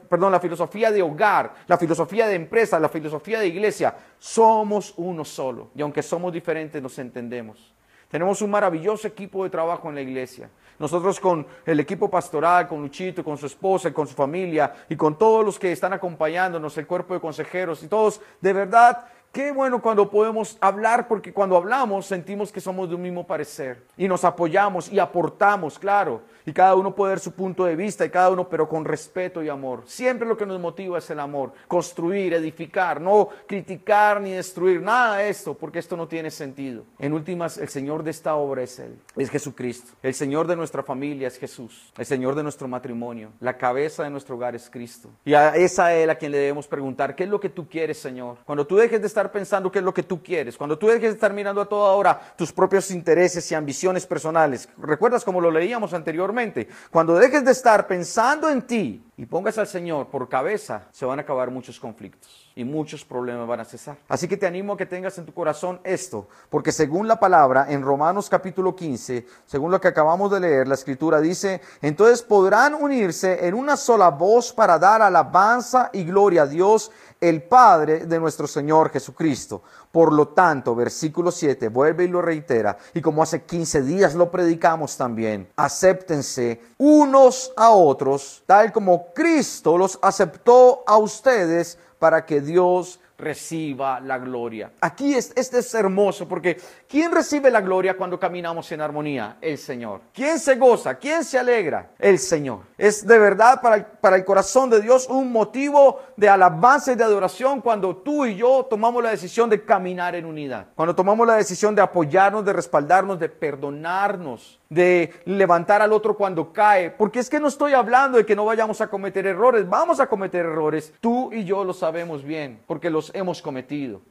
perdón, 0.07 0.31
la 0.31 0.39
filosofía 0.39 0.91
de 0.91 1.01
hogar, 1.01 1.55
la 1.67 1.77
filosofía 1.77 2.25
de 2.25 2.35
empresa, 2.35 2.79
la 2.79 2.87
filosofía 2.87 3.41
de 3.41 3.47
iglesia, 3.47 3.93
somos 4.17 4.93
uno 4.95 5.25
solo. 5.25 5.71
Y 5.75 5.81
aunque 5.81 6.01
somos 6.01 6.31
diferentes, 6.31 6.81
nos 6.81 6.97
entendemos. 6.99 7.73
Tenemos 8.13 8.43
un 8.43 8.51
maravilloso 8.51 9.07
equipo 9.07 9.43
de 9.43 9.49
trabajo 9.49 9.89
en 9.89 9.95
la 9.95 10.01
iglesia. 10.01 10.47
Nosotros 10.77 11.19
con 11.19 11.47
el 11.65 11.79
equipo 11.79 12.11
pastoral, 12.11 12.67
con 12.67 12.79
Luchito, 12.79 13.23
con 13.23 13.39
su 13.39 13.47
esposa, 13.47 13.91
con 13.91 14.05
su 14.05 14.13
familia 14.13 14.71
y 14.87 14.95
con 14.95 15.17
todos 15.17 15.43
los 15.43 15.57
que 15.57 15.71
están 15.71 15.93
acompañándonos, 15.93 16.77
el 16.77 16.85
cuerpo 16.85 17.15
de 17.15 17.19
consejeros 17.19 17.81
y 17.81 17.87
todos, 17.87 18.21
de 18.39 18.53
verdad 18.53 19.07
Qué 19.33 19.51
bueno 19.51 19.81
cuando 19.81 20.11
podemos 20.11 20.59
hablar, 20.61 21.07
porque 21.07 21.33
cuando 21.33 21.57
hablamos 21.57 22.05
sentimos 22.05 22.51
que 22.51 22.61
somos 22.61 22.87
de 22.87 22.93
un 22.93 23.01
mismo 23.01 23.25
parecer 23.25 23.81
y 23.97 24.07
nos 24.07 24.23
apoyamos 24.25 24.91
y 24.93 24.99
aportamos, 24.99 25.79
claro, 25.79 26.21
y 26.45 26.53
cada 26.53 26.75
uno 26.75 26.93
puede 26.93 27.13
dar 27.13 27.19
su 27.19 27.31
punto 27.31 27.65
de 27.65 27.75
vista 27.75 28.05
y 28.05 28.11
cada 28.11 28.29
uno, 28.29 28.47
pero 28.47 28.69
con 28.69 28.85
respeto 28.85 29.41
y 29.41 29.49
amor. 29.49 29.81
Siempre 29.87 30.27
lo 30.27 30.37
que 30.37 30.45
nos 30.45 30.59
motiva 30.59 30.99
es 30.99 31.09
el 31.09 31.19
amor, 31.19 31.51
construir, 31.67 32.35
edificar, 32.35 33.01
no 33.01 33.29
criticar 33.47 34.21
ni 34.21 34.33
destruir, 34.33 34.83
nada 34.83 35.17
de 35.17 35.29
esto, 35.29 35.55
porque 35.55 35.79
esto 35.79 35.97
no 35.97 36.07
tiene 36.07 36.29
sentido. 36.29 36.83
En 36.99 37.11
últimas, 37.11 37.57
el 37.57 37.69
Señor 37.69 38.03
de 38.03 38.11
esta 38.11 38.35
obra 38.35 38.61
es 38.61 38.77
Él, 38.77 38.99
es 39.15 39.31
Jesucristo. 39.31 39.93
El 40.03 40.13
Señor 40.13 40.45
de 40.45 40.55
nuestra 40.55 40.83
familia 40.83 41.27
es 41.27 41.39
Jesús. 41.39 41.91
El 41.97 42.05
Señor 42.05 42.35
de 42.35 42.43
nuestro 42.43 42.67
matrimonio, 42.67 43.31
la 43.39 43.57
cabeza 43.57 44.03
de 44.03 44.11
nuestro 44.11 44.35
hogar 44.35 44.53
es 44.53 44.69
Cristo. 44.69 45.09
Y 45.25 45.33
a, 45.33 45.55
es 45.55 45.79
a 45.79 45.91
Él 45.95 46.11
a 46.11 46.15
quien 46.19 46.31
le 46.31 46.37
debemos 46.37 46.67
preguntar, 46.67 47.15
¿qué 47.15 47.23
es 47.23 47.29
lo 47.31 47.39
que 47.39 47.49
tú 47.49 47.67
quieres, 47.67 47.97
Señor? 47.97 48.37
Cuando 48.45 48.67
tú 48.67 48.75
dejes 48.75 49.01
de 49.01 49.07
estar 49.07 49.22
pensando 49.31 49.71
qué 49.71 49.79
es 49.79 49.85
lo 49.85 49.93
que 49.93 50.03
tú 50.03 50.21
quieres, 50.21 50.57
cuando 50.57 50.77
tú 50.77 50.87
dejes 50.87 51.03
de 51.03 51.09
estar 51.09 51.33
mirando 51.33 51.61
a 51.61 51.69
toda 51.69 51.91
hora 51.91 52.19
tus 52.35 52.51
propios 52.51 52.91
intereses 52.91 53.49
y 53.51 53.55
ambiciones 53.55 54.05
personales, 54.05 54.69
recuerdas 54.77 55.23
como 55.23 55.41
lo 55.41 55.51
leíamos 55.51 55.93
anteriormente, 55.93 56.67
cuando 56.91 57.15
dejes 57.15 57.45
de 57.45 57.51
estar 57.51 57.87
pensando 57.87 58.49
en 58.49 58.61
ti 58.61 59.03
y 59.15 59.25
pongas 59.25 59.57
al 59.57 59.67
Señor 59.67 60.07
por 60.07 60.27
cabeza, 60.27 60.87
se 60.91 61.05
van 61.05 61.19
a 61.19 61.21
acabar 61.21 61.51
muchos 61.51 61.79
conflictos 61.79 62.51
y 62.55 62.63
muchos 62.63 63.03
problemas 63.05 63.47
van 63.47 63.59
a 63.59 63.65
cesar. 63.65 63.97
Así 64.07 64.27
que 64.27 64.37
te 64.37 64.47
animo 64.47 64.73
a 64.73 64.77
que 64.77 64.85
tengas 64.85 65.17
en 65.17 65.25
tu 65.25 65.33
corazón 65.33 65.79
esto, 65.83 66.27
porque 66.49 66.71
según 66.71 67.07
la 67.07 67.19
palabra 67.19 67.67
en 67.69 67.81
Romanos 67.81 68.29
capítulo 68.29 68.75
15, 68.75 69.25
según 69.45 69.71
lo 69.71 69.79
que 69.79 69.87
acabamos 69.87 70.31
de 70.31 70.39
leer, 70.39 70.67
la 70.67 70.75
escritura 70.75 71.19
dice, 71.21 71.61
entonces 71.81 72.21
podrán 72.21 72.73
unirse 72.73 73.47
en 73.47 73.53
una 73.53 73.77
sola 73.77 74.09
voz 74.09 74.51
para 74.51 74.79
dar 74.79 75.01
alabanza 75.01 75.89
y 75.93 76.03
gloria 76.03 76.43
a 76.43 76.47
Dios, 76.47 76.91
el 77.23 77.43
Padre 77.43 78.05
de 78.05 78.19
nuestro 78.19 78.47
Señor 78.47 78.89
Jesucristo. 78.89 79.63
Por 79.91 80.11
lo 80.11 80.27
tanto, 80.29 80.75
versículo 80.75 81.31
7 81.31 81.69
vuelve 81.69 82.03
y 82.03 82.09
lo 82.09 82.21
reitera, 82.21 82.77
y 82.93 83.01
como 83.01 83.23
hace 83.23 83.43
15 83.43 83.81
días 83.83 84.13
lo 84.13 84.29
predicamos 84.29 84.97
también, 84.97 85.47
acéptense 85.55 86.61
unos 86.77 87.53
a 87.55 87.69
otros, 87.69 88.43
tal 88.45 88.73
como 88.73 89.13
Cristo 89.13 89.77
los 89.77 89.97
aceptó 90.01 90.83
a 90.85 90.97
ustedes 90.97 91.77
para 91.97 92.25
que 92.25 92.41
Dios 92.41 92.99
reciba 93.17 93.99
la 93.99 94.17
gloria. 94.17 94.71
Aquí 94.81 95.13
es, 95.15 95.31
este 95.35 95.59
es 95.59 95.73
hermoso 95.73 96.27
porque 96.27 96.59
¿quién 96.87 97.11
recibe 97.11 97.49
la 97.51 97.61
gloria 97.61 97.95
cuando 97.95 98.19
caminamos 98.19 98.71
en 98.71 98.81
armonía? 98.81 99.37
El 99.41 99.57
Señor. 99.57 100.01
¿Quién 100.13 100.39
se 100.39 100.55
goza? 100.55 100.95
¿Quién 100.95 101.23
se 101.23 101.39
alegra? 101.39 101.91
El 101.99 102.19
Señor. 102.19 102.61
Es 102.77 103.05
de 103.05 103.19
verdad 103.19 103.61
para 103.61 103.75
el, 103.75 103.85
para 103.85 104.15
el 104.15 104.25
corazón 104.25 104.69
de 104.69 104.81
Dios 104.81 105.07
un 105.09 105.31
motivo 105.31 106.01
de 106.17 106.29
alabanza 106.29 106.91
y 106.91 106.95
de 106.95 107.03
adoración 107.03 107.61
cuando 107.61 107.97
tú 107.97 108.25
y 108.25 108.35
yo 108.35 108.65
tomamos 108.69 109.03
la 109.03 109.11
decisión 109.11 109.49
de 109.49 109.63
caminar 109.63 110.15
en 110.15 110.25
unidad. 110.25 110.67
Cuando 110.75 110.95
tomamos 110.95 111.27
la 111.27 111.35
decisión 111.35 111.75
de 111.75 111.81
apoyarnos, 111.81 112.45
de 112.45 112.53
respaldarnos, 112.53 113.19
de 113.19 113.29
perdonarnos 113.29 114.59
de 114.73 115.13
levantar 115.25 115.81
al 115.81 115.93
otro 115.93 116.17
cuando 116.17 116.51
cae, 116.51 116.89
porque 116.89 117.19
es 117.19 117.29
que 117.29 117.39
no 117.39 117.47
estoy 117.47 117.73
hablando 117.73 118.17
de 118.17 118.25
que 118.25 118.35
no 118.35 118.45
vayamos 118.45 118.81
a 118.81 118.87
cometer 118.87 119.27
errores, 119.27 119.69
vamos 119.69 119.99
a 119.99 120.07
cometer 120.07 120.45
errores, 120.45 120.93
tú 120.99 121.31
y 121.31 121.43
yo 121.43 121.63
lo 121.63 121.73
sabemos 121.73 122.23
bien, 122.23 122.59
porque 122.65 122.89
los 122.89 123.02
hemos 123.13 123.41
cometido. 123.41 124.01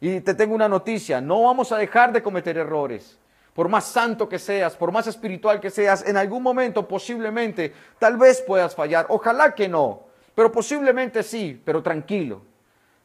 Y 0.00 0.20
te 0.20 0.34
tengo 0.34 0.54
una 0.54 0.68
noticia, 0.68 1.20
no 1.20 1.42
vamos 1.42 1.70
a 1.70 1.76
dejar 1.76 2.12
de 2.12 2.22
cometer 2.22 2.58
errores. 2.58 3.18
Por 3.54 3.68
más 3.68 3.84
santo 3.84 4.28
que 4.28 4.38
seas, 4.38 4.74
por 4.74 4.90
más 4.90 5.06
espiritual 5.06 5.60
que 5.60 5.70
seas, 5.70 6.06
en 6.06 6.16
algún 6.16 6.42
momento 6.42 6.88
posiblemente, 6.88 7.72
tal 7.98 8.16
vez 8.16 8.40
puedas 8.40 8.74
fallar, 8.74 9.06
ojalá 9.10 9.54
que 9.54 9.68
no, 9.68 10.04
pero 10.34 10.50
posiblemente 10.50 11.22
sí, 11.22 11.60
pero 11.64 11.82
tranquilo, 11.82 12.42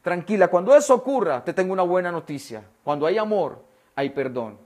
tranquila. 0.02 0.48
Cuando 0.48 0.74
eso 0.74 0.94
ocurra, 0.94 1.44
te 1.44 1.52
tengo 1.52 1.72
una 1.72 1.82
buena 1.82 2.10
noticia. 2.10 2.64
Cuando 2.82 3.06
hay 3.06 3.18
amor, 3.18 3.62
hay 3.94 4.10
perdón. 4.10 4.58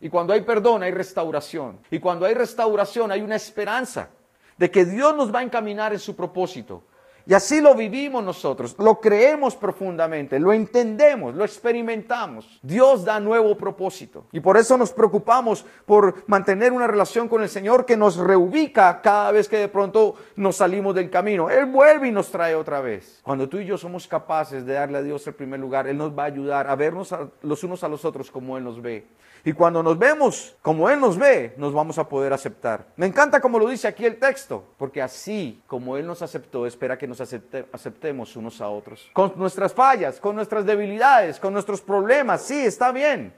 Y 0.00 0.08
cuando 0.08 0.32
hay 0.32 0.42
perdón 0.42 0.82
hay 0.82 0.92
restauración. 0.92 1.78
Y 1.90 1.98
cuando 1.98 2.26
hay 2.26 2.34
restauración 2.34 3.10
hay 3.10 3.22
una 3.22 3.36
esperanza 3.36 4.10
de 4.56 4.70
que 4.70 4.84
Dios 4.84 5.16
nos 5.16 5.34
va 5.34 5.40
a 5.40 5.42
encaminar 5.42 5.92
en 5.92 5.98
su 5.98 6.14
propósito. 6.14 6.82
Y 7.26 7.34
así 7.34 7.60
lo 7.60 7.74
vivimos 7.74 8.24
nosotros, 8.24 8.74
lo 8.78 9.00
creemos 9.00 9.54
profundamente, 9.56 10.38
lo 10.38 10.52
entendemos, 10.52 11.34
lo 11.34 11.44
experimentamos. 11.44 12.58
Dios 12.62 13.04
da 13.04 13.20
nuevo 13.20 13.56
propósito. 13.56 14.26
Y 14.32 14.40
por 14.40 14.56
eso 14.56 14.76
nos 14.76 14.92
preocupamos 14.92 15.64
por 15.86 16.24
mantener 16.26 16.72
una 16.72 16.86
relación 16.86 17.28
con 17.28 17.42
el 17.42 17.48
Señor 17.48 17.84
que 17.84 17.96
nos 17.96 18.16
reubica 18.16 19.00
cada 19.02 19.32
vez 19.32 19.48
que 19.48 19.58
de 19.58 19.68
pronto 19.68 20.16
nos 20.36 20.56
salimos 20.56 20.94
del 20.94 21.10
camino. 21.10 21.50
Él 21.50 21.66
vuelve 21.66 22.08
y 22.08 22.12
nos 22.12 22.30
trae 22.30 22.54
otra 22.54 22.80
vez. 22.80 23.20
Cuando 23.22 23.48
tú 23.48 23.58
y 23.58 23.66
yo 23.66 23.78
somos 23.78 24.06
capaces 24.06 24.64
de 24.66 24.74
darle 24.74 24.98
a 24.98 25.02
Dios 25.02 25.26
el 25.26 25.34
primer 25.34 25.60
lugar, 25.60 25.86
Él 25.86 25.98
nos 25.98 26.16
va 26.16 26.24
a 26.24 26.26
ayudar 26.26 26.68
a 26.68 26.76
vernos 26.76 27.14
los 27.42 27.64
unos 27.64 27.84
a 27.84 27.88
los 27.88 28.04
otros 28.04 28.30
como 28.30 28.56
Él 28.56 28.64
nos 28.64 28.80
ve. 28.80 29.06
Y 29.44 29.52
cuando 29.52 29.82
nos 29.82 29.98
vemos 29.98 30.54
como 30.60 30.90
Él 30.90 31.00
nos 31.00 31.16
ve, 31.16 31.54
nos 31.56 31.72
vamos 31.72 31.98
a 31.98 32.08
poder 32.08 32.32
aceptar. 32.32 32.86
Me 32.96 33.06
encanta 33.06 33.40
como 33.40 33.58
lo 33.58 33.68
dice 33.68 33.88
aquí 33.88 34.04
el 34.04 34.18
texto, 34.18 34.64
porque 34.76 35.00
así 35.00 35.62
como 35.66 35.96
Él 35.96 36.06
nos 36.06 36.22
aceptó, 36.22 36.66
espera 36.66 36.98
que 36.98 37.06
nos 37.10 37.20
aceptemos 37.20 38.34
unos 38.36 38.60
a 38.60 38.68
otros. 38.68 39.10
Con 39.12 39.34
nuestras 39.36 39.74
fallas, 39.74 40.18
con 40.18 40.34
nuestras 40.34 40.64
debilidades, 40.64 41.38
con 41.38 41.52
nuestros 41.52 41.82
problemas, 41.82 42.42
sí, 42.42 42.64
está 42.64 42.90
bien 42.92 43.34